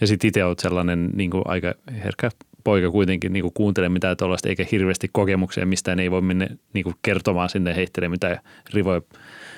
Ja 0.00 0.06
sitten 0.06 0.28
itse 0.28 0.44
oot 0.44 0.58
sellainen 0.58 1.10
niin 1.14 1.30
kuin 1.30 1.42
aika 1.46 1.74
herkkä 2.04 2.30
poika 2.64 2.90
kuitenkin 2.90 3.32
niin 3.32 3.42
kuin 3.42 3.54
kuuntele 3.54 3.88
mitään 3.88 4.16
tuollaista, 4.16 4.48
eikä 4.48 4.66
hirveästi 4.72 5.08
kokemuksia, 5.12 5.66
mistä 5.66 5.92
ei 5.92 6.10
voi 6.10 6.20
mennä 6.20 6.48
niin 6.72 6.84
kuin 6.84 6.94
kertomaan 7.02 7.48
sinne 7.48 7.76
heittelemään 7.76 8.10
mitään 8.10 8.38
rivoja 8.74 9.02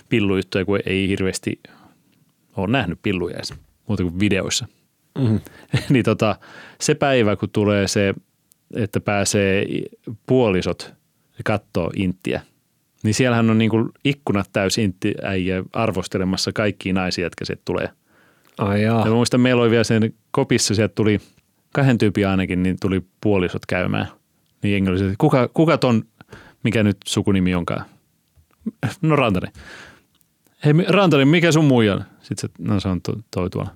pillujuttuja, 0.08 0.64
kun 0.64 0.80
ei 0.86 1.08
hirveästi 1.08 1.60
ole 2.56 2.72
nähnyt 2.72 2.98
pilluja 3.02 3.36
edes, 3.36 3.54
muuta 3.88 4.02
kuin 4.02 4.20
videoissa. 4.20 4.66
Mm-hmm. 5.18 5.40
niin 5.90 6.04
tota, 6.04 6.36
se 6.80 6.94
päivä, 6.94 7.36
kun 7.36 7.50
tulee 7.50 7.88
se, 7.88 8.14
että 8.74 9.00
pääsee 9.00 9.66
puolisot 10.26 10.92
kattoo 11.44 11.90
inttiä, 11.96 12.40
niin 13.02 13.14
siellähän 13.14 13.50
on 13.50 13.58
niin 13.58 13.70
kuin 13.70 13.88
ikkunat 14.04 14.50
täys 14.52 14.78
inttiäijä 14.78 15.62
arvostelemassa 15.72 16.52
kaikkia 16.52 16.92
naisia, 16.92 17.26
jotka 17.26 17.44
sieltä 17.44 17.62
tulee. 17.64 17.88
Ai 18.58 18.82
jaa. 18.82 19.00
Ja 19.00 19.06
mä 19.06 19.14
muistan, 19.14 19.40
meillä 19.40 19.62
oli 19.62 19.70
vielä 19.70 19.84
sen 19.84 20.14
kopissa, 20.32 20.74
sieltä 20.74 20.94
tuli 20.94 21.20
kahden 21.74 21.98
tyypin 21.98 22.28
ainakin, 22.28 22.62
niin 22.62 22.76
tuli 22.80 23.02
puolisot 23.20 23.66
käymään. 23.66 24.08
Niin 24.62 24.72
jengi 24.72 24.90
oli 24.90 24.98
se, 24.98 25.14
kuka, 25.18 25.48
kuka 25.48 25.78
ton, 25.78 26.02
mikä 26.64 26.82
nyt 26.82 26.96
sukunimi 27.06 27.54
onkaan? 27.54 27.84
No 29.02 29.16
Rantanen 29.16 29.52
hei 30.64 30.72
Rantanen, 30.88 31.28
mikä 31.28 31.52
sun 31.52 31.64
muija 31.64 31.94
on? 31.94 32.04
Sitten 32.20 32.38
se, 32.38 32.48
no 32.58 32.80
se 32.80 32.88
on 32.88 33.00
toi 33.30 33.50
tuolla. 33.50 33.70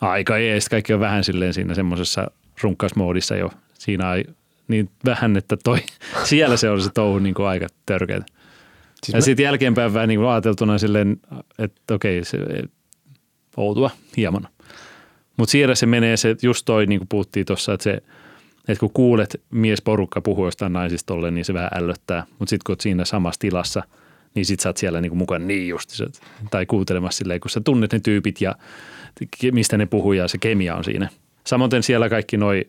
Aika 0.00 0.36
ei, 0.36 0.60
sitten 0.60 0.76
kaikki 0.76 0.94
on 0.94 1.00
vähän 1.00 1.24
silleen 1.24 1.54
siinä 1.54 1.74
semmoisessa 1.74 2.30
runkkausmoodissa 2.62 3.36
jo. 3.36 3.50
Siinä 3.74 4.14
ei 4.14 4.24
niin 4.68 4.90
vähän, 5.04 5.36
että 5.36 5.56
toi, 5.64 5.78
siellä 6.24 6.56
se 6.56 6.70
on 6.70 6.82
se 6.82 6.90
touhu 6.94 7.18
niin 7.18 7.34
kuin 7.34 7.46
aika 7.46 7.66
törkeä. 7.86 8.16
Siis 8.16 9.12
ja 9.12 9.16
mä... 9.16 9.20
sitten 9.20 9.44
jälkeenpäin 9.44 9.94
vähän 9.94 10.08
niin 10.08 10.24
ajateltuna 10.24 10.78
silleen, 10.78 11.20
että 11.58 11.94
okei, 11.94 12.24
se 12.24 12.38
outoa 13.56 13.90
hieman. 14.16 14.48
Mutta 15.38 15.52
siellä 15.52 15.74
se 15.74 15.86
menee 15.86 16.16
se, 16.16 16.36
just 16.42 16.64
toi 16.64 16.86
niin 16.86 17.00
kuin 17.00 17.08
puhuttiin 17.08 17.46
tuossa, 17.46 17.72
että 17.72 17.84
se, 17.84 17.92
että 18.68 18.80
kun 18.80 18.90
kuulet 18.94 19.40
miesporukka 19.50 20.20
puhua 20.20 20.46
jostain 20.46 20.72
naisista 20.72 21.14
niin 21.30 21.44
se 21.44 21.54
vähän 21.54 21.70
ällöttää. 21.74 22.26
Mutta 22.38 22.50
sitten 22.50 22.64
kun 22.66 22.72
oot 22.72 22.80
siinä 22.80 23.04
samassa 23.04 23.40
tilassa– 23.40 23.82
niin 24.34 24.46
sit 24.46 24.60
sä 24.60 24.68
oot 24.68 24.76
siellä 24.76 25.00
niinku 25.00 25.16
mukaan 25.16 25.48
niin 25.48 25.68
just, 25.68 25.90
tai 26.50 26.66
kuuntelemassa 26.66 27.18
silleen, 27.18 27.40
kun 27.40 27.50
sä 27.50 27.60
tunnet 27.60 27.92
ne 27.92 28.00
tyypit 28.00 28.40
ja 28.40 28.54
mistä 29.52 29.76
ne 29.76 29.86
puhuu 29.86 30.12
ja 30.12 30.28
se 30.28 30.38
kemia 30.38 30.76
on 30.76 30.84
siinä. 30.84 31.08
Samoin 31.46 31.82
siellä 31.82 32.08
kaikki 32.08 32.36
noi 32.36 32.64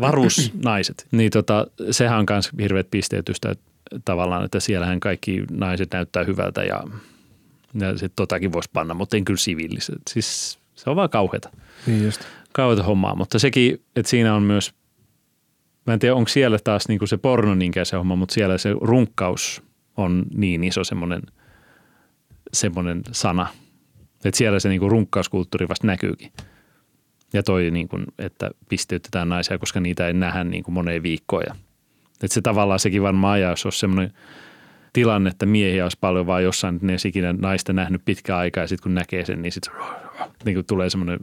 varusnaiset, 0.00 1.06
niin 1.10 1.30
tota, 1.30 1.66
sehän 1.90 2.18
on 2.18 2.26
myös 2.30 2.50
hirveät 2.60 2.90
pisteytystä, 2.90 3.50
että 3.50 3.64
tavallaan, 4.04 4.44
että 4.44 4.60
siellähän 4.60 5.00
kaikki 5.00 5.44
naiset 5.50 5.92
näyttää 5.92 6.24
hyvältä 6.24 6.64
ja, 6.64 6.84
ja 7.74 7.90
sitten 7.90 8.16
totakin 8.16 8.52
voisi 8.52 8.70
panna, 8.72 8.94
mutta 8.94 9.16
en 9.16 9.24
kyllä 9.24 9.38
siviilissä. 9.38 9.92
Siis 10.10 10.58
se 10.74 10.90
on 10.90 10.96
vaan 10.96 11.10
kauheata. 11.10 11.50
Niin 11.86 12.04
just. 12.04 12.20
Kauheata 12.52 12.82
hommaa, 12.82 13.14
mutta 13.14 13.38
sekin, 13.38 13.82
että 13.96 14.10
siinä 14.10 14.34
on 14.34 14.42
myös, 14.42 14.74
mä 15.86 15.92
en 15.92 15.98
tiedä 15.98 16.14
onko 16.14 16.28
siellä 16.28 16.58
taas 16.64 16.88
niin 16.88 16.98
kuin 16.98 17.08
se 17.08 17.16
porno 17.16 17.56
se 17.84 17.96
homma, 17.96 18.16
mutta 18.16 18.34
siellä 18.34 18.58
se 18.58 18.74
runkkaus 18.80 19.62
on 19.96 20.26
niin 20.34 20.64
iso 20.64 20.84
semmoinen, 20.84 21.22
semmoinen 22.52 23.02
sana, 23.12 23.46
että 24.24 24.38
siellä 24.38 24.60
se 24.60 24.68
niin 24.68 24.80
kuin 24.80 24.90
runkkauskulttuuri 24.90 25.68
vasta 25.68 25.86
näkyykin. 25.86 26.32
Ja 27.32 27.42
toi, 27.42 27.70
niin 27.70 27.88
kuin, 27.88 28.04
että 28.18 28.50
pisteytetään 28.68 29.28
naisia, 29.28 29.58
koska 29.58 29.80
niitä 29.80 30.06
ei 30.06 30.12
nähdä 30.12 30.44
kuin 30.64 30.74
moneen 30.74 31.02
viikkoon. 31.02 31.42
Että 32.22 32.34
se 32.34 32.40
tavallaan 32.40 32.80
sekin 32.80 33.02
varmaan 33.02 33.32
ajaa, 33.34 33.52
jos 33.52 33.66
olisi 33.66 33.78
semmoinen 33.78 34.12
tilanne, 34.92 35.30
että 35.30 35.46
miehiä 35.46 35.84
olisi 35.84 35.98
paljon 36.00 36.26
vaan 36.26 36.44
jossain, 36.44 36.74
että 36.74 36.86
ne 36.86 36.92
ei 36.92 36.98
ikinä 37.04 37.32
naista 37.32 37.72
nähnyt 37.72 38.02
pitkään 38.04 38.38
aikaa 38.38 38.64
ja 38.64 38.68
sitten 38.68 38.82
kun 38.82 38.94
näkee 38.94 39.24
sen, 39.24 39.42
niin 39.42 39.52
sitten 39.52 39.72
niin 40.44 40.66
tulee 40.66 40.90
semmoinen 40.90 41.18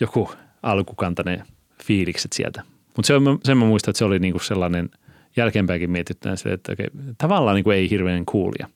joku 0.00 0.30
alkukantainen 0.62 1.42
fiilikset 1.84 2.32
sieltä. 2.32 2.62
Mutta 2.96 3.06
se 3.06 3.14
sen 3.44 3.58
mä 3.58 3.64
muistan, 3.64 3.90
että 3.92 3.98
se 3.98 4.04
oli 4.04 4.18
niin 4.18 4.32
kuin 4.32 4.44
sellainen 4.44 4.90
jälkeenpäinkin 5.36 5.90
mietittynä, 5.90 6.34
että 6.52 6.72
okei, 6.72 6.86
tavallaan 7.18 7.54
niin 7.54 7.64
kuin 7.64 7.76
ei 7.76 7.90
hirveän 7.90 8.26
kuulia. 8.26 8.68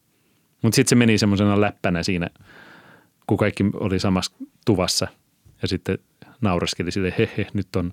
Mutta 0.62 0.77
sitten 0.77 0.89
se 0.89 0.95
meni 0.95 1.19
semmoisena 1.19 1.61
läppänä 1.61 2.03
siinä, 2.03 2.29
kun 3.27 3.39
kaikki 3.39 3.65
oli 3.75 3.99
samassa 3.99 4.33
tuvassa 4.65 5.09
ja 5.62 5.69
sitten 5.69 5.99
naureskeli 6.41 6.91
sille, 6.91 7.15
he, 7.19 7.31
he 7.37 7.47
nyt 7.53 7.77
on, 7.77 7.93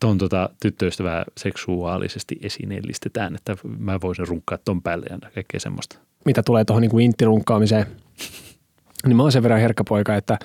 ton 0.00 0.18
tota, 0.18 0.50
tyttöystävää 0.62 1.24
seksuaalisesti 1.36 2.36
esineellistetään, 2.42 3.34
että 3.34 3.56
mä 3.78 4.00
voisin 4.00 4.28
runkkaa 4.28 4.58
ton 4.64 4.82
päälle 4.82 5.06
ja 5.10 5.30
kaikkea 5.34 5.60
semmoista. 5.60 5.98
Mitä 6.24 6.42
tulee 6.42 6.64
tuohon 6.64 6.82
niin 6.82 7.00
inttirunkkaamiseen, 7.00 7.86
niin 9.04 9.16
mä 9.16 9.22
oon 9.22 9.32
sen 9.32 9.42
verran 9.42 9.60
herkkä 9.60 9.84
poika, 9.88 10.14
että, 10.14 10.38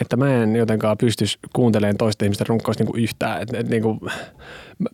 että 0.00 0.16
mä 0.16 0.42
en 0.42 0.56
jotenkaan 0.56 0.98
pystyisi 0.98 1.38
kuuntelemaan 1.52 1.96
toista 1.96 2.24
ihmisten 2.24 2.46
runkkausta 2.46 2.84
niin 2.84 2.92
kuin 2.92 3.02
yhtään. 3.02 3.42
Et, 3.42 3.54
et, 3.54 3.68
niin 3.68 3.82
kuin, 3.82 4.00
mä, 4.78 4.88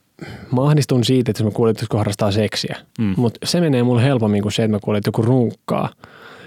mä 0.53 0.63
ahdistun 0.67 1.05
siitä, 1.05 1.31
että 1.31 1.43
jos 1.43 1.53
mä 1.53 1.57
kuulen, 1.57 1.71
että 1.71 1.85
joku 1.85 1.97
harrastaa 1.97 2.33
seksiä. 2.33 2.77
Mm. 2.99 3.15
Mutta 3.17 3.47
se 3.47 3.61
menee 3.61 3.83
mulle 3.83 4.05
helpommin 4.05 4.43
kuin 4.43 4.53
se, 4.53 4.65
että 4.65 4.77
mä 4.77 4.81
kuulen, 4.81 4.99
että 4.99 5.09
joku 5.09 5.23
runkkaa. 5.23 5.89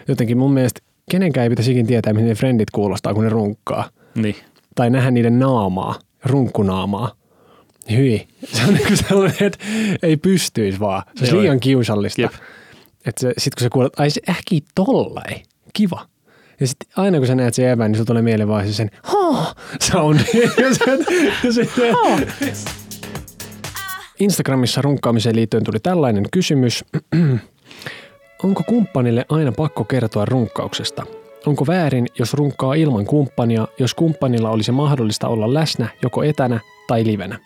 Jotenkin 0.08 0.38
mun 0.38 0.53
mielestä 0.53 0.82
kenenkään 1.12 1.44
ei 1.44 1.50
pitäisi 1.50 1.72
ikin 1.72 1.88
tietää, 1.88 2.13
miten 2.13 2.29
ne 2.29 2.36
frendit 2.36 2.72
kuulostaa, 2.72 3.13
kun 3.13 3.24
ne 3.24 3.29
runkkaa. 3.29 3.89
Niin. 4.15 4.36
Tai 4.75 4.89
nähdä 4.89 5.12
niiden 5.12 5.39
naamaa, 5.39 6.00
runkkunaamaa. 6.24 7.12
Hyi. 7.91 8.27
Se 8.46 8.62
on 8.67 8.74
niin 8.74 8.98
sellainen, 8.98 9.44
että 9.44 9.65
ei 10.03 10.17
pystyisi 10.17 10.79
vaan. 10.79 11.03
Se 11.15 11.36
on 11.36 11.41
liian 11.41 11.60
kiusallista. 11.60 12.29
Sitten 13.17 13.51
kun 13.58 13.63
sä 13.63 13.70
kuulet, 13.70 14.00
ai 14.00 14.10
se 14.10 14.22
ähkii 14.29 14.62
tollai. 14.75 15.41
Kiva. 15.74 16.05
Ja 16.59 16.67
sitten 16.67 16.89
aina 16.97 17.17
kun 17.17 17.27
sä 17.27 17.35
näet 17.35 17.53
sen 17.53 17.69
evän, 17.69 17.91
niin 17.91 17.97
sulla 17.97 18.07
tulee 18.07 18.21
mieleen 18.21 18.50
vaan 18.50 18.74
sen 18.74 18.91
ha 19.03 19.55
soundi. 19.81 20.24
Instagramissa 24.19 24.81
runkkaamiseen 24.81 25.35
liittyen 25.35 25.63
tuli 25.63 25.79
tällainen 25.79 26.25
kysymys. 26.31 26.85
Onko 28.43 28.63
kumppanille 28.63 29.25
aina 29.29 29.51
pakko 29.51 29.83
kertoa 29.83 30.25
runkkauksesta? 30.25 31.05
Onko 31.45 31.67
väärin, 31.67 32.07
jos 32.19 32.33
runkkaa 32.33 32.74
ilman 32.74 33.05
kumppania, 33.05 33.67
jos 33.79 33.93
kumppanilla 33.93 34.50
olisi 34.50 34.71
mahdollista 34.71 35.27
olla 35.27 35.53
läsnä 35.53 35.88
joko 36.01 36.24
etänä 36.24 36.59
tai 36.88 37.05
livenä? 37.05 37.39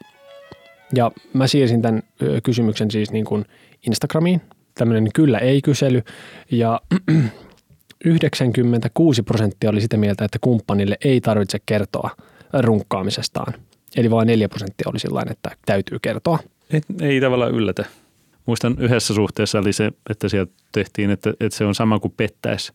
Ja 0.93 1.11
mä 1.33 1.47
siirsin 1.47 1.81
tämän 1.81 2.03
kysymyksen 2.43 2.91
siis 2.91 3.11
niin 3.11 3.25
kuin 3.25 3.45
Instagramiin, 3.87 4.41
tämmöinen 4.73 5.09
kyllä-ei-kysely, 5.13 6.03
ja 6.51 6.81
96 8.06 9.24
prosenttia 9.24 9.70
oli 9.70 9.82
sitä 9.82 9.98
mieltä, 9.98 10.25
että 10.25 10.38
kumppanille 10.41 10.98
ei 11.03 11.22
tarvitse 11.22 11.58
kertoa 11.65 12.10
runkkaamisestaan. 12.53 13.53
Eli 13.96 14.12
vain 14.12 14.27
4 14.27 14.50
prosenttia 14.50 14.89
oli 14.89 15.00
sillä 15.00 15.24
että 15.29 15.51
täytyy 15.65 16.00
kertoa. 16.01 16.39
Ei, 16.74 16.82
ei 17.01 17.22
tavallaan 17.22 17.51
yllätä. 17.51 17.86
Muistan 18.46 18.75
yhdessä 18.79 19.13
suhteessa 19.13 19.60
oli 19.60 19.74
se, 19.74 19.91
että 20.10 20.29
sieltä 20.29 20.51
tehtiin, 20.72 21.10
että, 21.10 21.29
että 21.39 21.58
se 21.58 21.65
on 21.65 21.75
sama 21.75 22.00
kuin 22.00 22.13
pettäisi. 22.18 22.72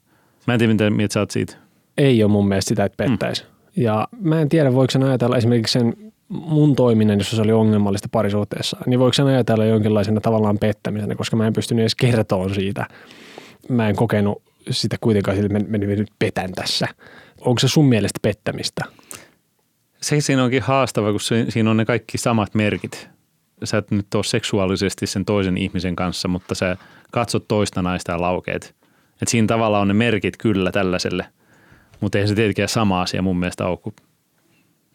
Mä 0.47 0.55
en 0.55 0.59
tiedä, 0.59 0.73
mitä 0.73 0.91
mieltä 0.91 1.13
sä 1.13 1.21
oot 1.21 1.31
siitä. 1.31 1.57
Ei 1.99 2.23
ole 2.23 2.33
mun 2.33 2.49
mielestä 2.49 2.69
sitä, 2.69 2.85
että 2.85 3.05
pettäisi. 3.05 3.43
Mm. 3.43 3.49
Ja 3.83 4.09
mä 4.21 4.41
en 4.41 4.49
tiedä, 4.49 4.75
voiko 4.75 4.91
sen 4.91 5.03
ajatella 5.03 5.37
esimerkiksi 5.37 5.73
sen 5.73 5.95
mun 6.29 6.77
toiminnan, 6.77 7.19
jos 7.19 7.31
se 7.31 7.43
oli 7.43 7.53
ongelmallista 7.53 8.09
parisuhteessa, 8.13 8.77
niin 8.87 9.01
voiko 9.01 9.13
sen 9.13 9.27
ajatella 9.27 9.65
jonkinlaisena 9.65 10.21
tavallaan 10.21 10.59
pettämisenä, 10.59 11.15
koska 11.15 11.37
mä 11.37 11.47
en 11.47 11.53
pystynyt 11.53 11.83
edes 11.83 11.95
kertoa 11.95 12.49
siitä. 12.49 12.87
Mä 13.69 13.89
en 13.89 13.97
kokenut 13.97 14.43
sitä 14.71 14.97
kuitenkaan 15.01 15.39
että 15.39 15.53
mä, 15.53 15.59
mä 15.59 15.79
nyt 15.79 16.13
petän 16.19 16.53
tässä. 16.53 16.89
Onko 17.41 17.59
se 17.59 17.69
sun 17.69 17.89
mielestä 17.89 18.19
pettämistä? 18.23 18.85
Se 20.01 20.21
siinä 20.21 20.45
onkin 20.45 20.63
haastava, 20.63 21.11
kun 21.11 21.21
se, 21.21 21.47
siinä 21.49 21.71
on 21.71 21.77
ne 21.77 21.85
kaikki 21.85 22.19
samat 22.19 22.55
merkit. 22.55 23.09
Sä 23.65 23.79
et 23.79 23.91
nyt 23.91 24.15
ole 24.15 24.25
seksuaalisesti 24.25 25.07
sen 25.07 25.25
toisen 25.25 25.59
ihmisen 25.59 25.97
kanssa, 25.97 26.29
mutta 26.29 26.55
sä 26.55 26.77
katsot 27.13 27.49
toista 27.49 27.83
naista 27.83 28.13
ja 28.13 28.21
laukeet. 28.21 28.75
Et 29.23 29.29
siinä 29.29 29.47
tavalla 29.47 29.81
on 29.81 29.89
ne 29.89 29.95
merkit 29.95 30.37
kyllä 30.37 30.73
tällaiselle, 30.73 31.27
mutta 32.01 32.19
eihän 32.19 32.29
se 32.29 32.35
tietenkään 32.35 32.69
sama 32.69 33.03
asia 33.03 33.23
mun 33.23 33.39
mielestä 33.39 33.67
ole 33.67 33.77
kuin, 33.77 33.95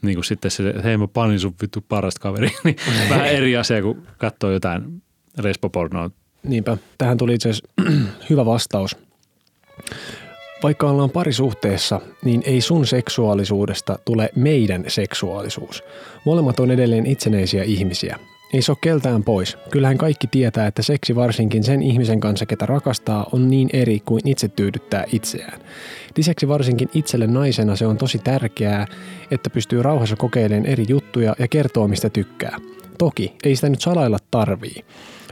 niin 0.02 0.16
kuin 0.16 0.26
sitten 0.26 0.52
se, 0.52 0.70
että 0.70 0.82
hei 0.82 0.98
mä 0.98 1.08
panin 1.08 1.40
sun 1.40 1.56
vittu 1.62 1.86
parasta 1.90 2.22
kaveri. 2.22 2.50
niin 2.64 2.76
vähän 3.10 3.28
eri 3.28 3.58
asia 3.58 3.82
kuin 3.82 4.08
katsoo 4.18 4.52
jotain 4.52 5.02
lesbopornoa. 5.44 6.10
Niinpä. 6.44 6.78
Tähän 6.98 7.18
tuli 7.18 7.34
itse 7.34 7.50
asiassa 7.50 7.68
hyvä 8.30 8.46
vastaus– 8.46 8.98
vaikka 10.64 10.90
ollaan 10.90 11.10
parisuhteessa, 11.10 12.02
niin 12.24 12.44
ei 12.46 12.62
sun 12.62 12.88
seksuaalisuudesta 12.88 14.00
tule 14.06 14.30
meidän 14.36 14.84
seksuaalisuus. 14.88 15.84
Molemmat 16.26 16.60
on 16.60 16.72
edelleen 16.72 17.06
itsenäisiä 17.06 17.64
ihmisiä. 17.64 18.20
Ei 18.54 18.62
se 18.62 18.72
ole 18.72 18.78
keltään 18.82 19.24
pois. 19.24 19.58
Kyllähän 19.72 19.98
kaikki 19.98 20.28
tietää, 20.28 20.68
että 20.68 20.82
seksi 20.82 21.16
varsinkin 21.16 21.64
sen 21.64 21.82
ihmisen 21.82 22.20
kanssa, 22.20 22.46
ketä 22.46 22.66
rakastaa, 22.66 23.30
on 23.32 23.50
niin 23.50 23.70
eri 23.74 24.00
kuin 24.06 24.28
itse 24.28 24.48
tyydyttää 24.48 25.06
itseään. 25.14 25.62
Lisäksi 26.18 26.48
varsinkin 26.48 26.90
itselle 26.94 27.28
naisena 27.28 27.76
se 27.76 27.88
on 27.88 27.98
tosi 27.98 28.20
tärkeää, 28.20 28.88
että 29.32 29.50
pystyy 29.50 29.84
rauhassa 29.84 30.16
kokeilemaan 30.16 30.66
eri 30.66 30.86
juttuja 30.88 31.36
ja 31.40 31.48
kertoo 31.48 31.88
mistä 31.88 32.10
tykkää. 32.10 32.58
Toki, 32.98 33.34
ei 33.44 33.56
sitä 33.56 33.70
nyt 33.70 33.82
salailla 33.82 34.18
tarvii. 34.32 34.86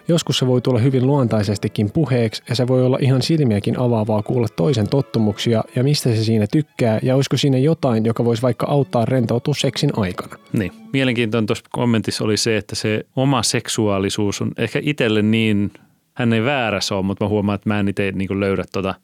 Joskus 0.10 0.38
se 0.38 0.48
voi 0.48 0.62
tulla 0.62 0.80
hyvin 0.80 1.08
luontaisestikin 1.08 1.92
puheeksi 1.92 2.44
ja 2.50 2.56
se 2.56 2.68
voi 2.68 2.86
olla 2.86 2.98
ihan 3.02 3.22
silmiäkin 3.22 3.80
avaavaa 3.80 4.24
kuulla 4.24 4.48
toisen 4.56 4.90
tottumuksia 4.90 5.64
ja 5.76 5.84
mistä 5.84 6.16
se 6.16 6.24
siinä 6.24 6.48
tykkää 6.52 7.00
ja 7.04 7.16
olisiko 7.16 7.38
siinä 7.38 7.58
jotain, 7.58 8.06
joka 8.06 8.26
voisi 8.26 8.42
vaikka 8.42 8.66
auttaa 8.70 9.06
rentoutua 9.06 9.54
seksin 9.54 9.90
aikana. 9.98 10.38
Niin. 10.54 10.72
Mielenkiintoinen 10.94 11.46
tuossa 11.46 11.66
kommentissa 11.72 12.24
oli 12.24 12.38
se, 12.38 12.58
että 12.58 12.76
se 12.76 13.06
oma 13.16 13.44
seksuaalisuus 13.44 14.42
on 14.42 14.52
ehkä 14.58 14.80
itselle 14.84 15.22
niin, 15.22 15.72
hän 16.14 16.34
ei 16.34 16.44
väärässä 16.44 16.96
ole, 16.96 17.06
mutta 17.06 17.26
mä 17.26 17.30
huomaan, 17.30 17.56
että 17.56 17.70
mä 17.70 17.80
en 17.80 17.88
itse 17.88 18.12
niin 18.12 18.40
löydä 18.40 18.64
tota 18.72 18.96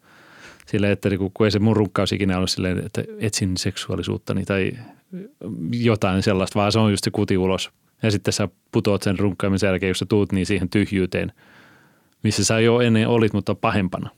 sille, 0.66 0.92
että 0.92 1.10
niin 1.10 1.32
kun 1.34 1.48
ei 1.48 1.52
se 1.52 1.60
mun 1.60 1.76
runkkaus 1.76 2.12
ikinä 2.12 2.38
ollut 2.38 2.50
silleen, 2.50 2.86
että 2.86 3.04
etsin 3.20 3.58
seksuaalisuuttani 3.58 4.46
tai 4.46 4.72
jotain 5.72 6.24
sellaista, 6.24 6.60
vaan 6.60 6.72
se 6.72 6.80
on 6.80 6.92
just 6.92 7.04
se 7.04 7.12
kuti 7.12 7.38
ulos 7.38 7.72
ja 8.04 8.12
sitten 8.12 8.34
sä 8.34 8.48
putoat 8.72 9.02
sen 9.02 9.20
runkkaamisen 9.20 9.68
jälkeen, 9.68 9.88
jos 9.88 10.00
sä 10.00 10.06
tuut 10.06 10.32
niin 10.32 10.46
siihen 10.46 10.70
tyhjyyteen, 10.70 11.32
missä 12.24 12.46
sä 12.46 12.60
jo 12.60 12.80
ennen 12.80 13.08
olit, 13.08 13.34
mutta 13.34 13.56
pahempana. 13.56 14.10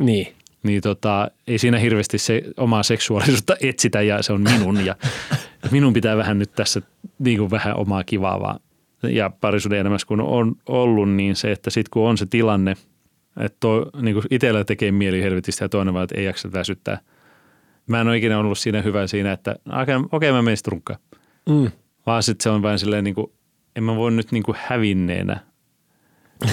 Niin. 0.00 0.34
Niin 0.62 0.82
tota, 0.82 1.30
ei 1.46 1.58
siinä 1.58 1.78
hirveästi 1.78 2.18
se 2.18 2.42
omaa 2.56 2.82
seksuaalisuutta 2.82 3.56
etsitä 3.60 4.02
ja 4.02 4.22
se 4.22 4.32
on 4.32 4.40
minun 4.40 4.86
ja 4.86 4.96
minun 5.70 5.92
pitää 5.92 6.16
vähän 6.16 6.38
nyt 6.38 6.52
tässä 6.52 6.82
niin 7.18 7.38
kuin 7.38 7.50
vähän 7.50 7.76
omaa 7.76 8.04
kivaa 8.04 8.40
vaan. 8.40 8.60
Ja 9.02 9.30
parisuuden 9.40 9.78
elämässä 9.78 10.06
kun 10.06 10.20
on 10.20 10.56
ollut, 10.66 11.10
niin 11.10 11.36
se, 11.36 11.52
että 11.52 11.70
sitten 11.70 11.90
kun 11.90 12.08
on 12.08 12.18
se 12.18 12.26
tilanne, 12.26 12.76
että 13.40 13.56
to, 13.60 13.90
niin 14.02 14.14
kuin 14.14 14.24
itsellä 14.30 14.64
tekee 14.64 14.92
mieli 14.92 15.22
helvetistä 15.22 15.64
ja 15.64 15.68
toinen 15.68 15.94
vaan, 15.94 16.04
että 16.04 16.18
ei 16.18 16.24
jaksa 16.24 16.52
väsyttää. 16.52 16.98
Mä 17.86 18.00
en 18.00 18.08
ole 18.08 18.16
ikinä 18.16 18.38
ollut 18.38 18.58
siinä 18.58 18.82
hyvä 18.82 19.06
siinä, 19.06 19.32
että 19.32 19.56
okei, 19.82 19.96
okay, 20.12 20.32
mä 20.32 20.42
menen 20.42 20.56
sitten 20.56 20.96
Mm. 21.48 21.70
Vaan 22.06 22.22
sitten 22.22 22.42
se 22.42 22.50
on 22.50 22.62
vain 22.62 22.78
silleen 22.78 23.04
niin 23.04 23.14
kuin, 23.14 23.32
en 23.76 23.82
mä 23.82 23.96
voi 23.96 24.10
nyt 24.10 24.32
niin 24.32 24.42
kuin 24.42 24.56
hävinneenä 24.60 25.40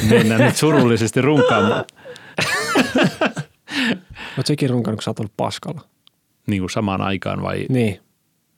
mennä 0.09 0.37
nyt 0.37 0.55
surullisesti 0.55 1.21
runkaamaan. 1.21 1.85
Oletko 4.37 4.45
sekin 4.45 4.69
runkannut, 4.69 4.97
kun 4.97 5.03
sä 5.03 5.09
oot 5.09 5.19
ollut 5.19 5.37
paskalla? 5.37 5.81
Niin 6.47 6.61
kuin 6.61 6.69
samaan 6.69 7.01
aikaan 7.01 7.41
vai? 7.41 7.65
Niin. 7.69 7.99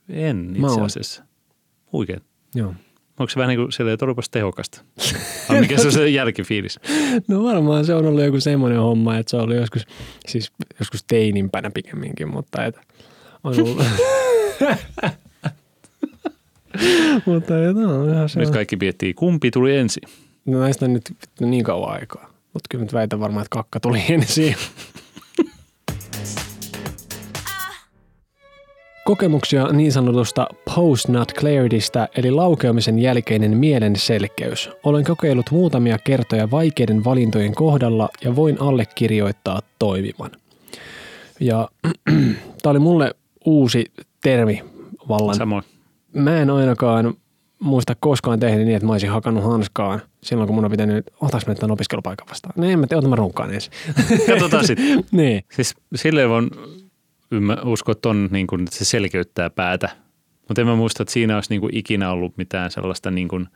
En 0.10 0.55
itse 0.55 0.81
asiassa. 0.81 1.24
Huikeet. 1.91 2.24
Joo. 2.55 2.74
Onko 3.19 3.29
se 3.29 3.36
vähän 3.36 3.50
niin 3.50 3.60
kuin 3.60 3.72
silleen, 3.72 3.93
että 3.93 4.05
olipas 4.05 4.29
tehokasta? 4.29 4.81
Vai 5.50 5.60
mikä 5.60 5.77
se 5.77 5.88
on 5.88 5.93
se 5.93 6.10
jälkifiilis? 6.10 6.79
No 7.27 7.43
varmaan 7.43 7.86
se 7.86 7.93
on 7.93 8.05
ollut 8.05 8.24
joku 8.24 8.39
semmoinen 8.39 8.79
homma, 8.79 9.17
että 9.17 9.31
se 9.31 9.38
oli 9.38 9.55
joskus, 9.55 9.86
siis 10.27 10.51
joskus 10.79 11.03
teinimpänä 11.03 11.72
pikemminkin, 11.72 12.29
mutta 12.29 12.65
että 12.65 12.81
on 13.43 13.55
ollut... 13.60 13.77
Mutta 17.25 17.53
no, 17.53 18.05
ihan 18.05 18.29
se 18.29 18.39
Nyt 18.39 18.50
kaikki 18.50 18.75
miettii, 18.75 19.13
kumpi 19.13 19.51
tuli 19.51 19.77
ensin. 19.77 20.03
No 20.45 20.59
näistä 20.59 20.86
on 20.86 20.93
nyt 20.93 21.12
niin 21.39 21.63
kauan 21.63 21.93
aikaa. 21.93 22.29
Mutta 22.53 22.67
kyllä 22.69 22.83
nyt 22.83 22.93
väitän 22.93 23.19
varmaan, 23.19 23.41
että 23.45 23.55
kakka 23.55 23.79
tuli 23.79 24.03
ensin. 24.09 24.55
Kokemuksia 29.05 29.67
niin 29.67 29.91
sanotusta 29.91 30.48
post-nut 30.75 31.33
claritystä 31.33 32.07
eli 32.15 32.31
laukeamisen 32.31 33.00
jälkeinen 33.00 33.57
mielen 33.57 33.95
selkeys. 33.95 34.69
Olen 34.83 35.03
kokeillut 35.03 35.51
muutamia 35.51 35.98
kertoja 35.98 36.51
vaikeiden 36.51 37.03
valintojen 37.03 37.55
kohdalla 37.55 38.09
ja 38.24 38.36
voin 38.36 38.62
allekirjoittaa 38.62 39.62
toimivan. 39.79 40.31
Ja 41.39 41.69
tämä 42.62 42.71
oli 42.71 42.79
mulle 42.79 43.15
uusi 43.45 43.86
termi 44.21 44.63
vallan. 45.09 45.36
Samoin. 45.36 45.63
Mä 46.13 46.38
en 46.38 46.50
ainakaan 46.50 47.13
muista 47.60 47.96
koskaan 48.00 48.39
tehnyt 48.39 48.66
niin, 48.66 48.75
että 48.75 48.86
mä 48.86 48.92
olisin 48.92 49.10
hakannut 49.10 49.44
hanskaan 49.44 50.01
silloin, 50.24 50.48
kun 50.48 50.56
mun 50.56 50.66
on 50.66 50.72
pitänyt, 50.72 51.06
otaks 51.22 51.48
mä 51.48 51.56
tämän 51.56 51.72
opiskelupaikan 51.72 52.28
vastaan? 52.30 52.54
No 52.58 52.70
en 52.70 52.80
mä 52.80 52.88
tiedä, 52.88 53.08
mä 53.08 53.16
runkkaan 53.16 53.54
ensin. 53.54 53.74
Katsotaan 54.28 54.68
sitten. 54.68 55.04
niin. 55.12 55.44
Siis 55.51 55.75
silleen 55.96 56.30
voin 56.30 56.50
ymmä, 57.32 57.58
uskoa, 57.66 57.92
että, 57.92 58.10
on, 58.10 58.30
niin 58.32 58.48
kuin, 58.48 58.62
että 58.63 58.75
se 58.75 58.86
selkeyttää 58.86 59.50
päätä. 59.50 59.89
Mutta 60.48 60.62
en 60.62 60.68
mä 60.68 60.75
muista, 60.75 61.04
että 61.04 61.13
siinä 61.13 61.36
olisi 61.36 61.50
niin 61.50 61.62
kuin 61.62 61.78
ikinä 61.78 62.12
ollut 62.12 62.38
mitään 62.38 62.72
sellaista, 62.72 63.12
niin 63.12 63.28
kuin, 63.28 63.48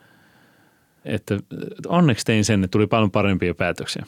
että 1.05 1.39
onneksi 1.88 2.25
tein 2.25 2.45
sen, 2.45 2.63
että 2.63 2.72
tuli 2.72 2.88
paljon 2.88 3.12
parempia 3.12 3.53
päätöksiä. 3.53 4.05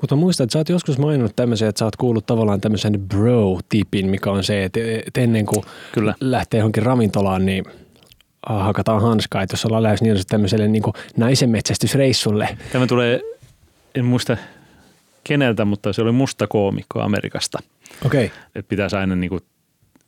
Mutta 0.00 0.16
muistan, 0.16 0.44
että 0.44 0.52
sä 0.52 0.58
oot 0.58 0.68
joskus 0.68 0.98
maininnut 0.98 1.36
tämmöisen, 1.36 1.68
että 1.68 1.78
sä 1.78 1.84
oot 1.84 1.96
kuullut 1.96 2.26
tavallaan 2.26 2.60
tämmöisen 2.60 3.00
bro-tipin, 3.08 4.06
mikä 4.06 4.30
on 4.30 4.44
se, 4.44 4.64
että, 4.64 4.80
ennen 5.16 5.46
kuin 5.46 5.64
Kyllä. 5.92 6.14
lähtee 6.20 6.58
johonkin 6.58 6.82
ravintolaan, 6.82 7.46
niin 7.46 7.64
hakataan 8.46 9.02
hanskaa, 9.02 9.42
että 9.42 9.52
jos 9.52 9.64
ollaan 9.64 9.82
lähes 9.82 10.02
niin 10.02 10.16
tämmöiselle 10.28 10.68
niin 10.68 10.82
kuin 10.82 10.94
naisenmetsästysreissulle. 11.16 12.58
Tämä 12.72 12.86
tulee, 12.86 13.20
en 13.94 14.04
muista 14.04 14.36
keneltä, 15.24 15.64
mutta 15.64 15.92
se 15.92 16.02
oli 16.02 16.12
musta 16.12 16.46
koomikko 16.46 17.00
Amerikasta. 17.00 17.58
Okei. 18.06 18.26
Okay. 18.26 18.38
Että 18.54 18.68
pitäisi 18.68 18.96
aina 18.96 19.16
niin 19.16 19.30
kuin 19.30 19.40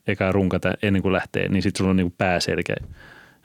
eka 0.06 0.32
runkata 0.32 0.74
ennen 0.82 1.02
kuin 1.02 1.12
lähtee, 1.12 1.48
niin 1.48 1.62
sitten 1.62 1.78
sulla 1.78 1.90
on 1.90 1.96
niin 1.96 2.04
kuin 2.04 2.14
pää 2.18 2.40
selkeä. 2.40 2.76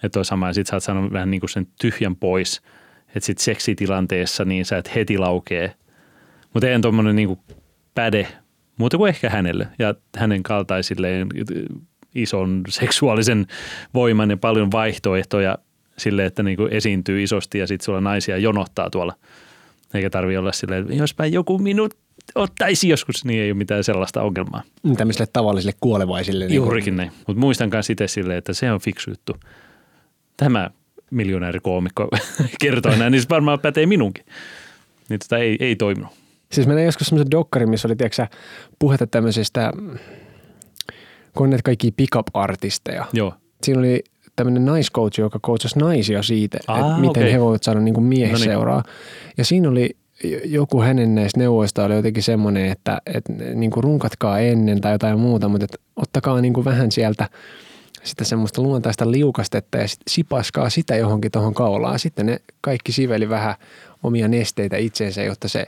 Että 0.03 0.19
on 0.19 0.25
sama, 0.25 0.47
ja 0.47 0.53
sitten 0.53 0.69
sä 0.69 0.75
oot 0.75 0.83
saanut 0.83 1.13
vähän 1.13 1.31
niin 1.31 1.39
kuin 1.39 1.49
sen 1.49 1.67
tyhjän 1.81 2.15
pois, 2.15 2.61
että 3.07 3.19
sitten 3.19 3.43
seksitilanteessa 3.43 4.45
niin 4.45 4.65
sä 4.65 4.77
et 4.77 4.95
heti 4.95 5.17
laukee. 5.17 5.73
Mutta 6.57 6.69
ei 6.69 6.79
tuommoinen 6.81 7.15
niin 7.15 7.27
kuin 7.27 7.39
päde, 7.95 8.27
muuta 8.77 8.97
kuin 8.97 9.09
ehkä 9.09 9.29
hänelle 9.29 9.67
ja 9.79 9.95
hänen 10.17 10.43
kaltaisilleen 10.43 11.27
ison 12.15 12.61
seksuaalisen 12.69 13.47
voiman 13.93 14.29
ja 14.29 14.37
paljon 14.37 14.71
vaihtoehtoja 14.71 15.57
sille, 15.97 16.25
että 16.25 16.43
niin 16.43 16.57
kuin 16.57 16.73
esiintyy 16.73 17.23
isosti 17.23 17.57
ja 17.57 17.67
sitten 17.67 17.85
sulla 17.85 18.01
naisia 18.01 18.37
jonottaa 18.37 18.89
tuolla. 18.89 19.13
Eikä 19.93 20.09
tarvi 20.09 20.37
olla 20.37 20.51
silleen, 20.51 20.81
että 20.81 20.93
jospa 20.93 21.25
joku 21.25 21.57
minut 21.57 21.93
ottaisi 22.35 22.89
joskus, 22.89 23.25
niin 23.25 23.41
ei 23.43 23.51
ole 23.51 23.57
mitään 23.57 23.83
sellaista 23.83 24.21
ongelmaa. 24.21 24.63
Tämmöisille 24.97 25.27
tavallisille 25.33 25.73
kuolevaisille. 25.79 26.45
niin 26.45 26.59
kuin- 26.59 26.65
Juurikin 26.65 26.95
näin. 26.95 27.11
Mutta 27.27 27.39
muistan 27.39 27.69
myös 27.73 27.89
itse 27.89 28.07
silleen, 28.07 28.37
että 28.37 28.53
se 28.53 28.71
on 28.71 28.79
fiksu 28.79 29.09
juttu. 29.09 29.37
Tämä 30.37 30.69
miljonäärikoomikko 31.11 32.07
kertoo 32.61 32.95
näin, 32.95 33.11
niin 33.11 33.21
se 33.21 33.29
varmaan 33.29 33.59
pätee 33.59 33.85
minunkin. 33.85 34.25
Niin 35.09 35.19
tota 35.19 35.37
ei, 35.37 35.57
ei 35.59 35.75
toiminut. 35.75 36.26
Siis 36.51 36.67
mä 36.67 36.73
näin 36.73 36.85
joskus 36.85 37.07
semmoisen 37.07 37.31
dokkarin, 37.31 37.69
missä 37.69 37.87
oli 37.87 37.95
tiedätkö, 37.95 38.15
sä, 38.15 38.27
puhetta 38.79 39.07
tämmöisistä, 39.07 39.73
kun 41.37 41.49
näitä 41.49 41.63
kaikki 41.63 41.91
pick-up-artisteja. 41.91 43.05
Joo. 43.13 43.33
Siinä 43.63 43.79
oli 43.79 44.03
tämmöinen 44.35 44.65
naiscoach, 44.65 45.19
joka 45.19 45.39
coachasi 45.39 45.79
naisia 45.79 46.23
siitä, 46.23 46.57
Aa, 46.67 46.79
että 46.79 47.01
miten 47.01 47.23
okei. 47.23 47.33
he 47.33 47.41
voivat 47.41 47.63
saada 47.63 47.79
niin 47.79 48.03
miehen 48.03 48.31
No 48.31 48.37
niin. 48.37 48.49
seuraa. 48.49 48.83
Ja 49.37 49.45
siinä 49.45 49.69
oli 49.69 49.97
joku 50.45 50.81
hänen 50.81 51.15
näistä 51.15 51.39
neuvoista 51.39 51.83
oli 51.83 51.95
jotenkin 51.95 52.23
semmoinen, 52.23 52.71
että, 52.71 53.01
että 53.05 53.33
niin 53.33 53.71
kuin 53.71 53.83
runkatkaa 53.83 54.39
ennen 54.39 54.81
tai 54.81 54.91
jotain 54.91 55.19
muuta, 55.19 55.49
mutta 55.49 55.65
että 55.65 55.77
ottakaa 55.95 56.41
niin 56.41 56.53
kuin 56.53 56.65
vähän 56.65 56.91
sieltä 56.91 57.29
sitä 58.03 58.23
semmoista 58.23 58.61
luontaista 58.61 59.11
liukastetta 59.11 59.77
ja 59.77 59.87
sit 59.87 59.99
sipaskaa 60.07 60.69
sitä 60.69 60.95
johonkin 60.95 61.31
tuohon 61.31 61.53
kaulaan. 61.53 61.99
Sitten 61.99 62.25
ne 62.25 62.39
kaikki 62.61 62.91
siveli 62.91 63.29
vähän 63.29 63.55
omia 64.03 64.27
nesteitä 64.27 64.77
itseensä, 64.77 65.23
jotta 65.23 65.47
se 65.47 65.65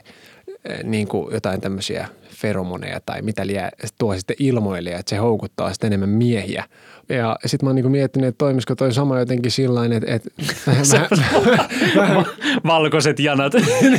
niin 0.84 1.08
kuin 1.08 1.34
jotain 1.34 1.60
tämmöisiä 1.60 2.08
feromoneja 2.30 3.00
tai 3.06 3.22
mitä 3.22 3.46
liian 3.46 3.70
tuo 3.98 4.16
sitten 4.16 4.36
ilmoille, 4.38 4.90
että 4.90 5.10
se 5.10 5.16
houkuttaa 5.16 5.72
sitten 5.72 5.86
enemmän 5.86 6.08
miehiä. 6.08 6.64
Ja 7.08 7.36
sitten 7.46 7.66
mä 7.66 7.68
oon 7.68 7.76
niin 7.76 7.90
miettinyt, 7.90 8.28
että 8.28 8.38
toimisiko 8.38 8.74
toi 8.74 8.92
sama 8.92 9.18
jotenkin 9.18 9.50
sillä 9.50 9.80
että, 9.84 10.14
että 10.14 10.30
vähän, 11.96 12.24
Valkoiset 12.66 13.20
janat 13.20 13.52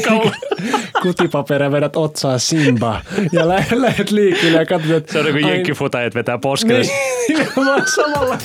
kaula. 0.08 0.36
kutipaperia 1.02 1.72
vedät 1.72 1.96
otsaa 1.96 2.38
Simba 2.38 3.02
ja 3.32 3.48
lä- 3.48 3.66
lähdet 3.72 4.12
liikkeelle 4.12 4.58
ja 4.58 4.66
katsot, 4.66 4.92
että 4.92 5.14
Se 5.14 5.20
on 5.20 5.26
niin 5.26 5.36
kuin 5.36 5.48
jenkkifutajat 5.54 6.16
vetää 6.16 6.38
poskelle. 6.38 6.86
Niin, 7.28 7.48
samalla. 7.96 8.38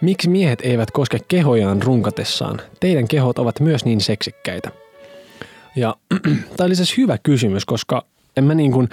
Miksi 0.00 0.28
miehet 0.28 0.58
eivät 0.62 0.90
koske 0.90 1.18
kehojaan 1.28 1.82
runkatessaan? 1.82 2.60
Teidän 2.80 3.08
kehot 3.08 3.38
ovat 3.38 3.60
myös 3.60 3.84
niin 3.84 4.00
seksikkäitä. 4.00 4.70
Ja 5.76 5.94
tämä 6.56 6.66
oli 6.66 6.76
siis 6.76 6.96
hyvä 6.96 7.18
kysymys, 7.18 7.64
koska 7.64 8.06
en 8.36 8.44
mä 8.44 8.54
niin 8.54 8.72
kuin 8.72 8.88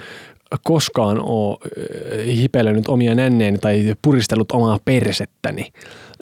koskaan 0.64 1.20
ole 1.20 1.58
äh, 1.62 2.36
hipelönyt 2.36 2.88
omia 2.88 3.14
nänneeni 3.14 3.58
tai 3.58 3.94
puristellut 4.02 4.52
omaa 4.52 4.78
persettäni. 4.84 5.72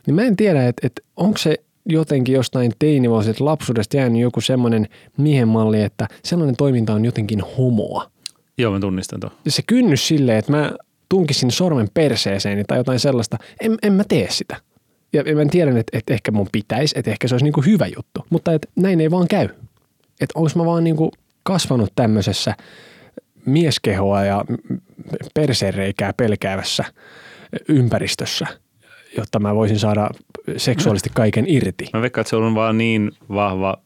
Niin 0.06 0.14
mä 0.14 0.22
en 0.22 0.36
tiedä, 0.36 0.68
että, 0.68 0.86
että 0.86 1.02
onko 1.16 1.38
se 1.38 1.56
jotenkin 1.86 2.34
jostain 2.34 2.72
teinivuosilta 2.78 3.44
lapsuudesta 3.44 3.96
jäänyt 3.96 4.20
joku 4.20 4.40
semmoinen 4.40 4.88
miehen 5.16 5.48
malli, 5.48 5.82
että 5.82 6.08
sellainen 6.24 6.56
toiminta 6.56 6.94
on 6.94 7.04
jotenkin 7.04 7.42
homoa 7.58 8.10
Joo, 8.58 8.72
mä 8.72 8.80
tunnistan 8.80 9.20
tuon. 9.20 9.32
se 9.48 9.62
kynnys 9.66 10.08
silleen, 10.08 10.38
että 10.38 10.52
mä 10.52 10.72
tunkisin 11.08 11.50
sormen 11.50 11.88
perseeseeni 11.94 12.64
tai 12.64 12.78
jotain 12.78 13.00
sellaista, 13.00 13.38
en, 13.60 13.78
en 13.82 13.92
mä 13.92 14.04
tee 14.08 14.30
sitä. 14.30 14.56
Ja 15.12 15.34
mä 15.34 15.44
tiedän, 15.50 15.76
että, 15.76 15.98
että 15.98 16.14
ehkä 16.14 16.30
mun 16.30 16.48
pitäisi, 16.52 16.98
että 16.98 17.10
ehkä 17.10 17.28
se 17.28 17.34
olisi 17.34 17.44
niinku 17.44 17.60
hyvä 17.60 17.86
juttu, 17.86 18.26
mutta 18.30 18.52
että 18.52 18.68
näin 18.76 19.00
ei 19.00 19.10
vaan 19.10 19.28
käy. 19.28 19.48
Että 20.20 20.38
onko 20.38 20.50
mä 20.56 20.64
vaan 20.64 20.84
niinku 20.84 21.12
kasvanut 21.42 21.92
tämmöisessä 21.94 22.54
mieskehoa 23.46 24.24
ja 24.24 24.44
persereikää 25.34 26.12
pelkäävässä 26.12 26.84
ympäristössä, 27.68 28.46
jotta 29.16 29.38
mä 29.38 29.54
voisin 29.54 29.78
saada 29.78 30.10
seksuaalisesti 30.56 31.10
kaiken 31.14 31.44
irti. 31.48 31.86
Mä 31.92 32.02
veikkaan, 32.02 32.22
että 32.22 32.30
se 32.30 32.36
on 32.36 32.54
vaan 32.54 32.78
niin 32.78 33.12
vahva 33.28 33.76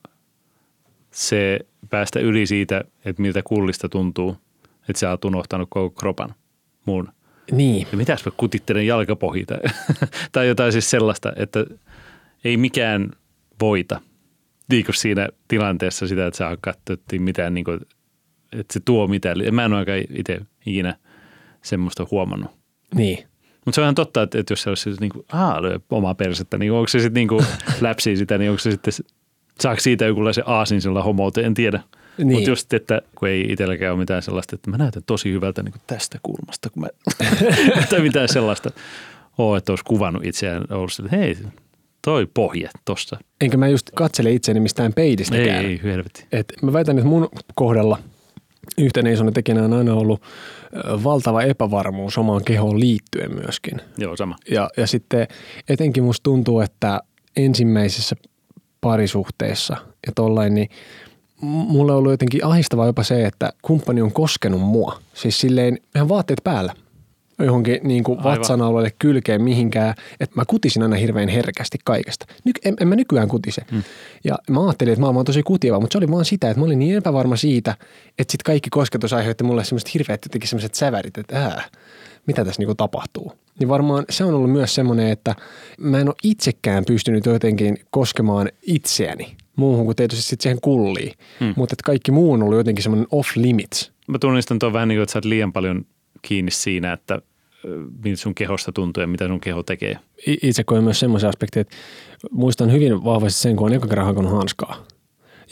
se 1.11 1.61
päästä 1.90 2.20
yli 2.20 2.47
siitä, 2.47 2.85
että 3.05 3.23
miltä 3.23 3.42
kullista 3.42 3.88
tuntuu, 3.88 4.37
että 4.88 5.01
sä 5.01 5.11
oot 5.11 5.25
unohtanut 5.25 5.68
koko 5.70 5.90
kropan 5.90 6.35
muun. 6.85 7.09
Niin, 7.53 7.87
Ja 7.92 7.99
mitäs 7.99 8.27
mä 8.27 8.33
kutittelen 8.37 8.87
jalkapohjia 8.87 9.47
tai, 9.47 9.59
tai 10.33 10.49
jotain 10.49 10.73
siis 10.73 10.90
sellaista, 10.90 11.33
että 11.37 11.66
ei 12.44 12.57
mikään 12.57 13.11
voita 13.61 14.01
niin 14.70 14.85
kuin 14.85 14.94
siinä 14.94 15.29
tilanteessa 15.48 16.09
sitä, 16.09 16.27
että 16.27 16.38
sä 16.38 16.57
katsottiin 16.61 17.22
mitään, 17.22 17.55
niin 17.55 17.64
kuin, 17.64 17.81
että 18.53 18.72
se 18.72 18.81
tuo 18.85 19.07
mitään. 19.07 19.37
Mä 19.53 19.64
en 19.64 19.72
ole 19.72 19.79
aika 19.79 19.92
itse 20.18 20.40
ikinä 20.66 20.96
semmoista 21.62 22.07
huomannut. 22.11 22.50
niin. 22.94 23.18
Mutta 23.64 23.74
se 23.74 23.81
on 23.81 23.85
ihan 23.85 23.94
totta, 23.94 24.22
että, 24.22 24.38
että 24.38 24.53
jos 24.53 24.62
se 24.62 24.70
olisi 24.70 24.90
niin 25.00 25.11
kuin, 25.11 25.27
aah, 25.33 25.61
lyö 25.61 25.79
omaa 25.90 26.14
persettä, 26.14 26.59
niin 26.59 26.72
onko 26.72 26.88
se 26.88 26.98
sitten 26.98 27.14
niin 27.14 27.29
kuin 27.29 27.46
läpsii 27.81 28.16
sitä, 28.16 28.38
niin 28.38 28.50
onko 28.50 28.59
se 28.59 28.70
sitten, 28.70 28.92
saako 29.61 29.81
siitä 29.81 30.05
jokinlaisen 30.05 30.44
aasin 30.46 30.81
sillä 30.81 31.03
homouteen, 31.03 31.46
en 31.46 31.55
tiedä. 31.55 31.81
Niin. 32.18 32.33
Mutta 32.33 32.50
just, 32.50 32.72
että 32.72 33.03
kun 33.14 33.29
ei 33.29 33.46
itselläkään 33.48 33.92
ole 33.92 34.00
mitään 34.00 34.22
sellaista, 34.22 34.55
että 34.57 34.70
mä 34.70 34.79
näytän 34.79 35.03
tosi 35.07 35.33
hyvältä 35.33 35.62
niin 35.62 35.72
kuin 35.72 35.83
tästä 35.87 36.18
kulmasta, 36.22 36.70
kun 36.70 36.83
mä, 36.83 36.88
tai 37.90 38.00
mitään 38.00 38.29
sellaista 38.29 38.70
ole, 39.38 39.59
että 39.59 39.72
olisi 39.72 39.85
kuvannut 39.85 40.24
itseään, 40.24 40.64
ollut 40.70 40.92
sille, 40.92 41.07
että 41.07 41.16
hei, 41.16 41.37
toi 42.05 42.27
pohje 42.35 42.71
tossa. 42.85 43.17
Enkä 43.40 43.57
mä 43.57 43.69
just 43.69 43.90
katsele 43.95 44.33
itseäni 44.33 44.61
mistään 44.61 44.87
Ei, 44.87 44.93
peidistäkään. 44.95 45.64
ei, 45.64 45.81
helvetti. 45.83 46.27
Et 46.33 46.53
mä 46.62 46.73
väitän, 46.73 46.99
että 46.99 47.09
mun 47.09 47.29
kohdalla 47.55 47.99
yhtenä 48.79 49.11
isona 49.11 49.33
tekijänä 49.33 49.64
on 49.64 49.73
aina 49.73 49.95
ollut 49.95 50.23
valtava 51.05 51.43
epävarmuus 51.43 52.19
omaan 52.19 52.45
kehoon 52.45 52.81
liittyen 52.81 53.35
myöskin. 53.35 53.81
Joo, 53.99 54.17
sama. 54.17 54.37
Ja, 54.51 54.71
ja 54.77 54.87
sitten 54.87 55.29
etenkin 55.69 56.05
musta 56.05 56.23
tuntuu, 56.23 56.61
että 56.61 57.01
ensimmäisessä 57.37 58.17
parisuhteessa 58.81 59.77
ja 60.07 60.12
tollain, 60.14 60.55
niin 60.55 60.69
mulle 61.40 61.93
on 61.93 61.99
ollut 61.99 62.12
jotenkin 62.12 62.45
ahistavaa 62.45 62.87
jopa 62.87 63.03
se, 63.03 63.27
että 63.27 63.53
kumppani 63.62 64.03
on 64.03 64.12
koskenut 64.12 64.61
mua. 64.61 64.99
Siis 65.14 65.40
silleen 65.40 65.79
ihan 65.95 66.09
vaatteet 66.09 66.40
päällä 66.45 66.75
johonkin 67.38 67.81
niin 67.83 68.05
kuin 68.05 68.18
Aivan. 68.18 68.33
vatsan 68.33 68.62
alueelle 68.62 68.92
kylkeen 68.99 69.42
mihinkään, 69.42 69.94
että 70.20 70.37
mä 70.37 70.44
kutisin 70.47 70.83
aina 70.83 70.97
hirveän 70.97 71.29
herkästi 71.29 71.79
kaikesta. 71.85 72.27
Nyky- 72.44 72.61
en, 72.64 72.77
en 72.81 72.88
mä 72.88 72.97
nykyään 72.97 73.29
kutise. 73.29 73.62
Hmm. 73.70 73.83
Ja 74.25 74.38
mä 74.51 74.66
ajattelin, 74.66 74.92
että 74.92 75.01
mä 75.01 75.07
oon 75.07 75.25
tosi 75.25 75.42
kutiva, 75.42 75.81
mutta 75.81 75.94
se 75.94 75.99
oli 75.99 76.11
vaan 76.11 76.25
sitä, 76.25 76.51
että 76.51 76.61
mä 76.61 76.66
olin 76.66 76.79
niin 76.79 76.97
epävarma 76.97 77.37
siitä, 77.37 77.77
että 78.18 78.33
sit 78.33 78.42
kaikki 78.42 78.70
kosketus 78.70 79.12
aiheutti 79.12 79.44
mulle 79.44 79.64
semmoiset 79.64 79.94
hirveät 79.94 80.25
jotenkin 80.25 80.49
semmoiset 80.49 80.75
sävärit, 80.75 81.18
että 81.18 81.38
ää, 81.38 81.64
mitä 82.27 82.44
tässä 82.44 82.61
niinku 82.61 82.75
tapahtuu. 82.75 83.33
Niin 83.59 83.68
varmaan 83.68 84.05
se 84.11 84.25
on 84.25 84.35
ollut 84.35 84.53
myös 84.53 84.75
semmoinen, 84.75 85.09
että 85.09 85.35
mä 85.79 85.99
en 85.99 86.09
ole 86.09 86.14
itsekään 86.23 86.85
pystynyt 86.85 87.27
jotenkin 87.27 87.79
koskemaan 87.90 88.49
itseäni 88.62 89.37
muuhun 89.57 89.85
kuin 89.85 89.97
tietysti 89.97 90.23
sitten 90.23 90.42
siihen 90.42 90.61
kulliin. 90.61 91.12
Hmm. 91.40 91.55
Mutta 91.57 91.75
että 91.75 91.87
kaikki 91.87 92.11
muu 92.12 92.33
on 92.33 92.42
ollut 92.42 92.59
jotenkin 92.59 92.83
semmoinen 92.83 93.07
off 93.11 93.37
limits. 93.37 93.92
Mä 94.07 94.18
tunnistan 94.18 94.59
tuon 94.59 94.73
vähän 94.73 94.88
niin 94.88 94.97
kuin, 94.97 95.03
että 95.03 95.12
sä 95.12 95.18
oot 95.18 95.25
liian 95.25 95.53
paljon 95.53 95.87
kiinni 96.25 96.51
siinä, 96.51 96.93
että 96.93 97.19
miltä 98.05 98.21
sun 98.23 98.35
kehosta 98.35 98.73
tuntuu 98.73 99.01
ja 99.01 99.07
mitä 99.07 99.27
sun 99.27 99.41
keho 99.41 99.63
tekee. 99.63 99.99
Itse 100.27 100.65
koen 100.65 100.85
myös 100.85 101.01
semmoisen 101.01 101.29
aspektin, 101.29 101.61
että 101.61 101.77
muistan 102.31 102.73
hyvin 102.73 103.05
vahvasti 103.05 103.41
sen, 103.41 103.57
kun 103.57 103.67
on 103.67 103.73
eka 103.73 103.89
kerran 103.89 104.07
hakannut 104.07 104.33
hanskaa. 104.33 104.87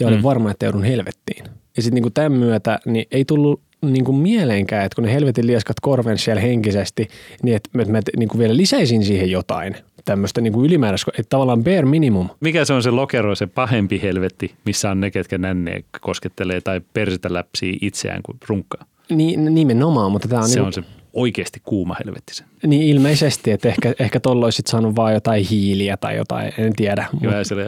Ja 0.01 0.07
olin 0.07 0.19
mm. 0.19 0.23
varma, 0.23 0.51
että 0.51 0.67
joudun 0.67 0.85
helvettiin. 0.85 1.45
Ja 1.77 1.83
sitten 1.83 2.03
niin 2.03 2.13
tämän 2.13 2.33
myötä 2.33 2.79
niin 2.87 3.07
ei 3.11 3.25
tullut 3.25 3.61
niin 3.83 4.05
kuin 4.05 4.17
mieleenkään, 4.17 4.85
että 4.85 4.97
kun 4.97 5.05
ne 5.05 5.13
helvetin 5.13 5.47
lieskat 5.47 5.81
korven 5.81 6.19
siellä 6.19 6.43
henkisesti, 6.43 7.09
niin 7.43 7.57
että 7.57 7.71
mä, 7.73 7.85
mä 7.85 8.01
niin 8.17 8.29
kuin 8.29 8.39
vielä 8.39 8.57
lisäisin 8.57 9.05
siihen 9.05 9.31
jotain 9.31 9.77
tämmöistä 10.05 10.41
niin 10.41 10.53
kuin 10.53 10.67
ylimääräistä, 10.67 11.11
että 11.19 11.31
tavallaan 11.31 11.65
bare 11.65 11.83
minimum. 11.83 12.29
Mikä 12.41 12.65
se 12.65 12.73
on 12.73 12.83
se 12.83 12.91
lokero, 12.91 13.35
se 13.35 13.47
pahempi 13.47 14.03
helvetti, 14.03 14.55
missä 14.67 14.91
on 14.91 15.01
ne, 15.01 15.11
ketkä 15.11 15.39
nänne 15.39 15.85
koskettelee 16.01 16.61
tai 16.61 16.81
persitä 16.95 17.33
läpsii 17.33 17.79
itseään 17.81 18.21
kuin 18.23 18.39
runkkaa? 18.49 18.85
Niin, 19.09 19.55
nimenomaan, 19.55 20.13
mutta 20.13 20.29
tämä 20.29 20.43
on... 20.43 20.49
Se 20.49 20.55
niin, 20.55 20.67
on 20.67 20.73
se 20.73 20.83
oikeasti 21.13 21.61
kuuma 21.65 21.97
helvetti 22.05 22.35
se. 22.35 22.45
Niin 22.67 22.83
ilmeisesti, 22.83 23.51
että 23.51 23.69
ehkä, 23.69 23.95
ehkä 23.99 24.21
tuolla 24.21 24.47
olisit 24.47 24.67
saanut 24.67 24.97
vaan 24.97 25.15
jotain 25.15 25.45
hiiliä 25.45 25.97
tai 25.97 26.17
jotain, 26.17 26.53
en 26.59 26.73
tiedä. 26.73 27.07
Joo, 27.21 27.33
mutta... 27.33 27.55
oli, 27.55 27.65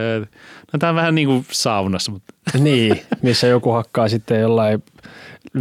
no 0.73 0.79
tämä 0.79 0.91
on 0.91 0.97
vähän 0.97 1.15
niin 1.15 1.29
kuin 1.29 1.47
saunassa. 1.51 2.13
Mutta... 2.13 2.35
Niin, 2.59 3.01
missä 3.23 3.47
joku 3.47 3.71
hakkaa 3.71 4.09
sitten 4.09 4.41
jollain 4.41 4.83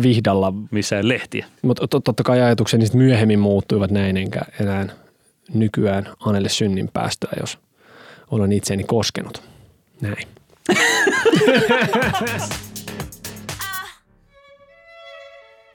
vihdalla. 0.02 0.54
Missä 0.72 1.00
lehtiä. 1.02 1.46
Mutta 1.62 1.88
tot, 1.88 2.04
totta 2.04 2.24
kai 2.24 2.42
ajatukseni 2.42 2.86
myöhemmin 2.94 3.40
muuttuivat 3.40 3.92
näin, 3.92 4.18
enkä 4.18 4.42
enää 4.60 4.88
nykyään 5.54 6.08
anelle 6.20 6.50
synnin 6.50 6.90
päästöä, 6.94 7.32
jos 7.40 7.60
olen 8.32 8.52
itseni 8.52 8.84
koskenut. 8.84 9.42
Näin. 10.02 10.28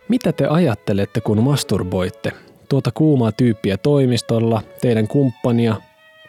Mitä 0.09 0.33
te 0.33 0.47
ajattelette, 0.47 1.21
kun 1.21 1.43
masturboitte? 1.43 2.33
Tuota 2.69 2.91
kuumaa 2.95 3.33
tyyppiä 3.33 3.77
toimistolla, 3.77 4.63
teidän 4.81 5.09
kumppania, 5.09 5.77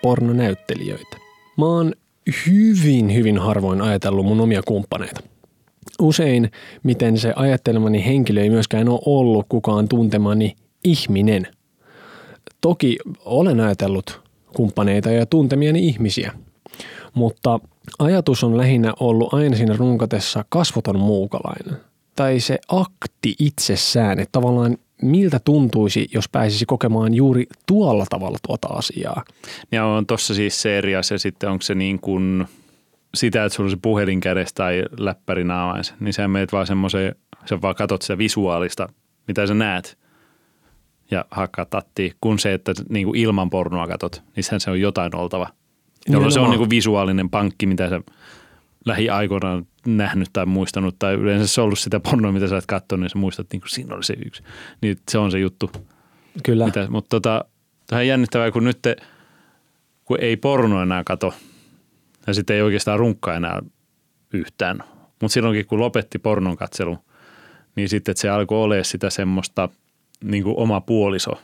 pornonäyttelijöitä. 0.02 1.18
Mä 1.58 1.66
oon 1.66 1.94
hyvin, 2.48 3.14
hyvin 3.14 3.38
harvoin 3.38 3.82
ajatellut 3.82 4.26
mun 4.26 4.42
omia 4.42 4.62
kumppaneita. 4.66 5.22
Usein, 6.02 6.52
miten 6.84 7.18
se 7.18 7.34
ajattelemani 7.36 8.06
henkilö 8.06 8.42
ei 8.42 8.50
myöskään 8.50 8.90
ole 8.90 9.00
ollut 9.06 9.46
kukaan 9.50 9.88
tuntemani 9.88 10.56
ihminen. 10.84 11.48
Toki 12.62 12.98
olen 13.26 13.60
ajatellut 13.60 14.22
kumppaneita 14.56 15.12
ja 15.12 15.26
tuntemiani 15.26 15.88
ihmisiä, 15.88 16.32
mutta 17.14 17.60
ajatus 18.00 18.44
on 18.44 18.58
lähinnä 18.58 18.94
ollut 19.00 19.34
aina 19.34 19.56
siinä 19.56 19.76
runkotessa 19.78 20.46
kasvoton 20.50 21.00
muukalainen– 21.00 21.78
tai 22.20 22.40
se 22.40 22.60
akti 22.68 23.36
itsessään, 23.40 24.20
että 24.20 24.32
tavallaan 24.32 24.78
miltä 25.02 25.40
tuntuisi, 25.46 26.08
jos 26.14 26.30
pääsisi 26.30 26.66
kokemaan 26.66 27.14
juuri 27.14 27.48
tuolla 27.68 28.06
tavalla 28.10 28.38
tuota 28.48 28.68
asiaa. 28.68 29.24
Ja 29.72 29.86
on 29.86 30.06
tuossa 30.06 30.36
siis 30.36 30.62
se 30.62 30.78
eri 30.78 30.96
asia 30.96 31.18
sitten, 31.18 31.50
onko 31.50 31.62
se 31.62 31.76
niin 31.76 32.00
kuin 32.00 32.46
sitä, 33.16 33.46
että 33.46 33.56
sulla 33.56 33.68
on 33.68 33.72
se 33.72 33.78
puhelin 33.82 34.20
kädessä 34.20 34.56
tai 34.56 34.84
läppäri 34.98 35.44
naamaissa, 35.44 35.94
niin 36.00 36.14
sä 36.14 36.28
meet 36.28 36.52
vaan 36.52 36.68
semmoiseen, 36.68 37.16
sä 37.46 37.62
vaan 37.62 37.76
katot 37.76 38.02
sitä 38.02 38.18
visuaalista, 38.18 38.90
mitä 39.28 39.48
sä 39.48 39.54
näet 39.54 39.98
ja 41.12 41.26
hakkaa 41.32 41.66
tatti, 41.66 42.14
kun 42.22 42.40
se, 42.40 42.54
että 42.54 42.74
niin 42.90 43.06
kuin 43.06 43.20
ilman 43.20 43.50
pornoa 43.50 43.88
katot, 43.88 44.24
niin 44.36 44.44
sehän 44.44 44.60
se 44.60 44.72
on 44.72 44.82
jotain 44.82 45.16
oltava. 45.16 45.50
Jolloin 46.08 46.32
se 46.32 46.40
on 46.40 46.50
niin 46.50 46.58
kuin 46.60 46.70
visuaalinen 46.70 47.30
pankki, 47.30 47.66
mitä 47.66 47.90
sä 47.90 48.02
lähiaikoina 48.86 49.64
nähnyt 49.86 50.30
tai 50.34 50.46
muistanut, 50.46 50.96
tai 51.00 51.14
yleensä 51.14 51.48
se 51.48 51.62
on 51.62 51.66
ollut 51.66 51.80
sitä 51.80 52.00
pornoa, 52.00 52.32
mitä 52.32 52.48
sä 52.48 52.58
et 52.58 52.66
katsonut, 52.66 53.02
niin 53.02 53.10
sä 53.10 53.18
muistat, 53.18 53.44
että 53.46 53.56
niin 53.56 53.62
kuin 53.62 53.70
siinä 53.70 53.96
oli 53.96 54.04
se 54.04 54.16
yksi. 54.26 54.44
Niin 54.82 54.98
se 55.12 55.18
on 55.18 55.32
se 55.32 55.40
juttu. 55.40 55.72
Kyllä. 56.44 56.66
Mitä, 56.66 56.88
mutta 56.90 57.10
tota, 57.10 57.46
tähän 57.88 58.08
jännittävää, 58.08 58.52
kun 58.52 58.64
nyt 58.64 58.80
te, 58.82 58.96
kun 60.06 60.18
ei 60.22 60.38
porno 60.38 60.82
enää 60.82 61.04
kato, 61.04 61.34
ja 62.28 62.34
sitten 62.34 62.56
ei 62.56 62.62
oikeastaan 62.62 63.00
runkkaa 63.00 63.36
enää 63.36 63.62
yhtään. 64.34 64.84
Mutta 65.22 65.34
silloinkin, 65.34 65.66
kun 65.66 65.80
lopetti 65.80 66.20
pornon 66.20 66.58
katselu, 66.58 66.98
niin 67.76 67.90
sitten 67.90 68.12
että 68.12 68.22
se 68.22 68.30
alkoi 68.30 68.64
olemaan 68.64 68.86
sitä 68.86 69.10
semmoista 69.10 69.70
niin 70.24 70.44
kuin 70.44 70.58
oma 70.58 70.82
puoliso 70.82 71.42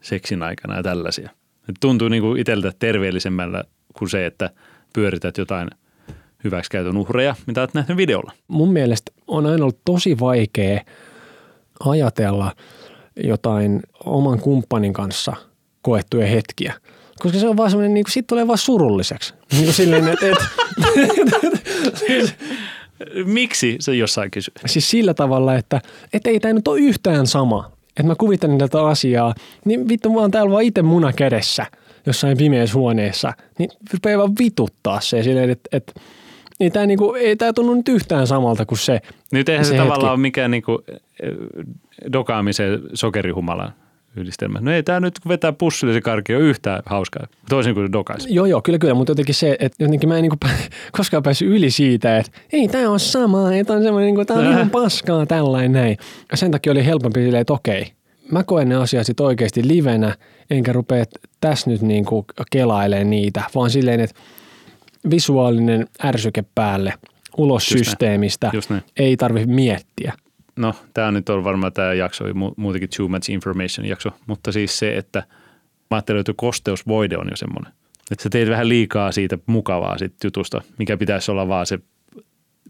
seksin 0.00 0.42
aikana 0.42 0.76
ja 0.76 0.82
tällaisia. 0.82 1.30
Et 1.68 1.76
tuntuu 1.80 2.08
niin 2.08 2.22
kuin 2.22 2.40
itseltä 2.40 2.72
terveellisemmällä 2.78 3.64
kuin 3.98 4.08
se, 4.08 4.26
että 4.26 4.50
pyörität 4.94 5.38
jotain– 5.38 5.70
hyväksikäytön 6.44 6.96
uhreja, 6.96 7.34
mitä 7.46 7.60
olet 7.60 7.74
nähnyt 7.74 7.96
videolla? 7.96 8.32
Mun 8.48 8.72
mielestä 8.72 9.12
on 9.26 9.46
aina 9.46 9.64
ollut 9.64 9.78
tosi 9.84 10.20
vaikea 10.20 10.80
ajatella 11.80 12.52
jotain 13.16 13.82
oman 14.04 14.40
kumppanin 14.40 14.92
kanssa 14.92 15.36
koettuja 15.82 16.26
hetkiä. 16.26 16.74
Koska 17.20 17.38
se 17.38 17.48
on 17.48 17.56
vaan 17.56 17.70
semmoinen, 17.70 17.94
niin 17.94 18.04
kuin, 18.04 18.12
siitä 18.12 18.26
tulee 18.26 18.46
vaan 18.46 18.58
surulliseksi. 18.58 19.34
Niin 19.52 19.64
kuin 19.64 19.74
silleen, 19.74 20.08
että, 20.08 20.26
et, 20.26 20.38
siis, 21.94 22.34
Miksi 23.24 23.76
se 23.80 23.94
jossain 23.94 24.30
kysyy? 24.30 24.54
Siis 24.66 24.90
sillä 24.90 25.14
tavalla, 25.14 25.54
että, 25.54 25.80
että 26.12 26.30
ei 26.30 26.40
tämä 26.40 26.54
nyt 26.54 26.68
ole 26.68 26.80
yhtään 26.80 27.26
sama. 27.26 27.72
Että 27.88 28.02
mä 28.02 28.14
kuvittelen 28.14 28.58
tätä 28.58 28.86
asiaa, 28.86 29.34
niin 29.64 29.88
vittu 29.88 30.12
mä 30.12 30.20
oon 30.20 30.30
täällä 30.30 30.52
vaan 30.52 30.62
itse 30.62 30.82
muna 30.82 31.12
kädessä 31.12 31.66
jossain 32.06 32.38
pimeässä 32.38 32.74
huoneessa. 32.74 33.32
Niin 33.58 33.70
rupeaa 33.92 34.18
vaan 34.18 34.34
vituttaa 34.38 35.00
se 35.00 35.22
silleen, 35.22 35.50
että, 35.50 35.76
että 35.76 35.92
niin 36.60 36.72
tämä 36.72 36.86
niinku, 36.86 37.12
ei 37.12 37.36
tämä 37.36 37.52
tunnu 37.52 37.74
nyt 37.74 37.88
yhtään 37.88 38.26
samalta 38.26 38.66
kuin 38.66 38.78
se 38.78 39.00
Nyt 39.32 39.48
eihän 39.48 39.64
se, 39.64 39.70
se 39.70 39.76
tavallaan 39.76 40.12
ole 40.12 40.20
mikään 40.20 40.50
niinku 40.50 40.82
eh, 40.88 41.32
dokaamisen 42.12 42.80
sokerihumalan 42.94 43.72
yhdistelmä. 44.16 44.58
No 44.60 44.72
ei 44.72 44.82
tämä 44.82 45.00
nyt, 45.00 45.20
kun 45.20 45.28
vetää 45.28 45.52
pussille 45.52 45.94
se 45.94 46.00
karki, 46.00 46.34
on 46.34 46.42
yhtään 46.42 46.82
hauskaa, 46.86 47.26
toisin 47.48 47.74
kuin 47.74 47.92
dokais. 47.92 48.26
Joo, 48.30 48.46
joo, 48.46 48.62
kyllä, 48.62 48.78
kyllä, 48.78 48.94
mutta 48.94 49.10
jotenkin 49.10 49.34
se, 49.34 49.56
että 49.60 49.84
jotenkin 49.84 50.08
mä 50.08 50.16
en 50.16 50.22
niinku 50.22 50.36
koskaan 50.98 51.22
päässyt 51.22 51.48
yli 51.48 51.70
siitä, 51.70 52.18
että 52.18 52.32
ei 52.52 52.68
tämä 52.68 52.90
ole 52.90 52.98
sama, 52.98 53.54
että 53.54 53.72
on 53.72 53.82
semmoinen, 53.82 54.06
niinku, 54.06 54.24
tämä 54.24 54.40
on 54.40 54.52
ihan 54.52 54.70
paskaa 54.80 55.26
tällainen 55.26 55.72
näin. 55.72 55.96
Ja 56.30 56.36
sen 56.36 56.50
takia 56.50 56.72
oli 56.72 56.86
helpompi 56.86 57.20
silleen, 57.20 57.40
että 57.40 57.52
okei, 57.52 57.92
mä 58.30 58.44
koen 58.44 58.68
ne 58.68 58.74
asiat 58.74 59.06
sitten 59.06 59.26
oikeasti 59.26 59.68
livenä, 59.68 60.14
enkä 60.50 60.72
rupea 60.72 61.04
tässä 61.40 61.70
nyt 61.70 61.82
niinku 61.82 62.24
kelailemaan 62.50 63.10
niitä, 63.10 63.42
vaan 63.54 63.70
silleen, 63.70 64.00
että 64.00 64.20
visuaalinen 65.10 65.86
ärsyke 66.04 66.44
päälle 66.54 66.94
ulos 67.36 67.70
Just 67.70 67.84
systeemistä. 67.84 68.52
Ei 68.96 69.16
tarvitse 69.16 69.46
miettiä. 69.46 70.12
No, 70.56 70.74
tämä 70.94 71.12
nyt 71.12 71.28
on 71.28 71.44
varmaan 71.44 71.72
tämä 71.72 71.92
jakso, 71.92 72.24
muutenkin 72.56 72.88
too 72.96 73.08
much 73.08 73.30
information 73.30 73.86
jakso, 73.86 74.10
mutta 74.26 74.52
siis 74.52 74.78
se, 74.78 74.96
että 74.96 75.18
mä 75.90 75.96
ajattelin, 75.96 76.20
että 76.20 76.32
kosteusvoide 76.36 77.18
on 77.18 77.26
jo 77.30 77.36
semmoinen. 77.36 77.72
Että 78.10 78.22
sä 78.22 78.30
teet 78.30 78.48
vähän 78.48 78.68
liikaa 78.68 79.12
siitä 79.12 79.38
mukavaa 79.46 79.98
siitä 79.98 80.16
jutusta, 80.24 80.62
mikä 80.78 80.96
pitäisi 80.96 81.30
olla 81.30 81.48
vaan 81.48 81.66
se 81.66 81.78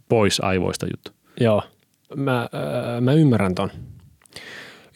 pois 0.09 0.40
aivoista 0.40 0.87
juttu. 0.87 1.11
Joo, 1.40 1.62
mä, 2.16 2.40
äh, 2.42 3.01
mä 3.01 3.12
ymmärrän 3.12 3.55
ton. 3.55 3.70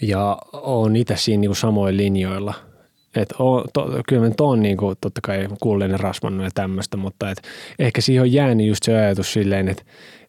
Ja 0.02 0.38
on 0.52 0.96
itse 0.96 1.16
siinä 1.16 1.40
niinku 1.40 1.54
samoin 1.54 1.96
linjoilla– 1.96 2.54
et 3.16 3.32
o, 3.38 3.64
to, 3.72 4.02
kyllä 4.08 4.28
mä 4.28 4.34
tuon 4.36 4.62
niin 4.62 4.76
kuin, 4.76 4.96
totta 5.00 5.20
kai 5.20 5.48
kuullinen 5.60 6.00
rasvannut 6.00 6.44
ja 6.44 6.50
tämmöistä, 6.54 6.96
mutta 6.96 7.30
et 7.30 7.42
ehkä 7.78 8.00
siihen 8.00 8.22
on 8.22 8.32
jäänyt 8.32 8.66
just 8.66 8.82
se 8.82 8.96
ajatus 8.96 9.32
silleen, 9.32 9.68
että 9.68 9.82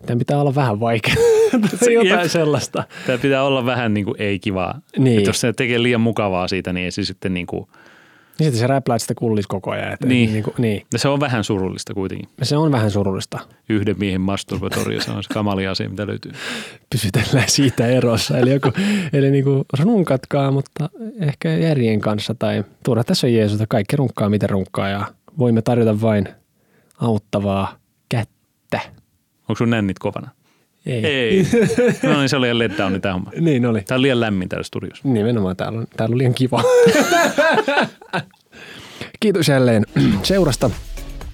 tämä 0.05 0.19
pitää 0.19 0.41
olla 0.41 0.55
vähän 0.55 0.79
vaikea. 0.79 1.15
jotain 1.93 2.07
Jep. 2.07 2.31
sellaista. 2.31 2.83
Tämä 3.05 3.17
pitää 3.17 3.43
olla 3.43 3.65
vähän 3.65 3.93
niin 3.93 4.05
kuin 4.05 4.21
ei 4.21 4.39
kivaa. 4.39 4.81
Niin. 4.97 5.17
Että 5.17 5.29
jos 5.29 5.41
se 5.41 5.53
tekee 5.53 5.83
liian 5.83 6.01
mukavaa 6.01 6.47
siitä, 6.47 6.73
niin 6.73 6.85
ei 6.85 6.91
se 6.91 7.03
sitten 7.03 7.33
niin 7.33 7.47
kuin– 7.47 7.67
niin 8.39 8.45
sitten 8.45 8.59
se 8.59 8.67
räpläät 8.67 9.01
sitä 9.01 9.13
kullis 9.15 9.47
koko 9.47 9.71
ajan. 9.71 9.93
Että 9.93 10.07
niin. 10.07 10.33
Niin, 10.33 10.43
kuin, 10.43 10.53
niin. 10.57 10.85
Ja 10.93 10.99
se 10.99 11.07
on 11.07 11.19
vähän 11.19 11.43
surullista 11.43 11.93
kuitenkin. 11.93 12.29
Se 12.41 12.57
on 12.57 12.71
vähän 12.71 12.91
surullista. 12.91 13.39
Yhden 13.69 13.95
miehen 13.99 14.21
masturbatorio, 14.21 15.01
se 15.01 15.11
on 15.11 15.23
se 15.23 15.33
kamali 15.33 15.67
asia, 15.67 15.89
mitä 15.89 16.07
löytyy. 16.07 16.31
Pysytellään 16.89 17.49
siitä 17.49 17.87
erossa. 17.87 18.37
Eli, 18.37 18.51
joku, 18.51 18.71
eli 19.13 19.31
niin 19.31 19.43
kuin 19.43 19.65
runkatkaa, 19.79 20.51
mutta 20.51 20.89
ehkä 21.19 21.49
järjen 21.49 21.99
kanssa. 21.99 22.35
Tai 22.39 22.63
tuoda 22.83 23.03
tässä 23.03 23.27
on 23.27 23.33
Jeesus, 23.33 23.55
että 23.55 23.67
kaikki 23.69 23.95
runkkaa, 23.95 24.29
miten 24.29 24.49
runkkaa. 24.49 24.89
Ja 24.89 25.05
voimme 25.37 25.61
tarjota 25.61 26.01
vain 26.01 26.27
auttavaa 26.99 27.75
kättä. 28.09 28.79
Onko 29.41 29.55
sun 29.57 29.69
nännit 29.69 29.99
kovana? 29.99 30.29
Ei. 30.89 31.05
Ei. 31.05 31.47
No 32.03 32.19
niin, 32.19 32.29
se 32.29 32.35
oli 32.37 32.45
liian 32.45 32.59
letdowni 32.59 32.99
tämä 32.99 33.13
homma. 33.13 33.31
Niin 33.39 33.65
oli. 33.65 33.81
Tämä 33.81 33.95
on 33.95 34.01
liian 34.01 34.19
lämmin 34.19 34.49
täällä 34.49 34.63
studiossa. 34.63 35.01
Nimenomaan, 35.07 35.55
täällä 35.55 35.79
on, 35.79 35.87
täällä 35.97 36.13
on 36.13 36.17
liian 36.17 36.33
kiva. 36.33 36.63
Kiitos 39.19 39.47
jälleen 39.47 39.85
seurasta. 40.23 40.69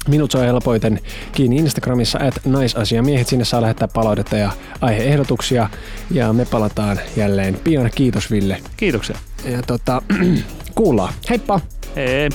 Minut 0.08 0.32
saa 0.32 0.42
helpoiten 0.42 1.00
kiinni 1.32 1.58
Instagramissa, 1.58 2.20
että 2.20 2.42
naisasiamiehet. 2.46 3.28
Sinne 3.28 3.46
saa 3.46 3.62
lähettää 3.62 3.88
palautetta 3.88 4.38
ja 4.38 4.52
aiheehdotuksia. 4.82 5.70
Ja 6.12 6.34
me 6.34 6.46
palataan 6.46 7.00
jälleen 7.18 7.58
pian. 7.64 7.90
Kiitos 7.96 8.32
Ville. 8.32 8.58
Kiitoksia. 8.78 9.18
ja 9.46 9.62
tota, 9.62 10.02
kuullaan. 10.76 11.14
Heippa! 11.30 11.60
Hei. 11.96 12.30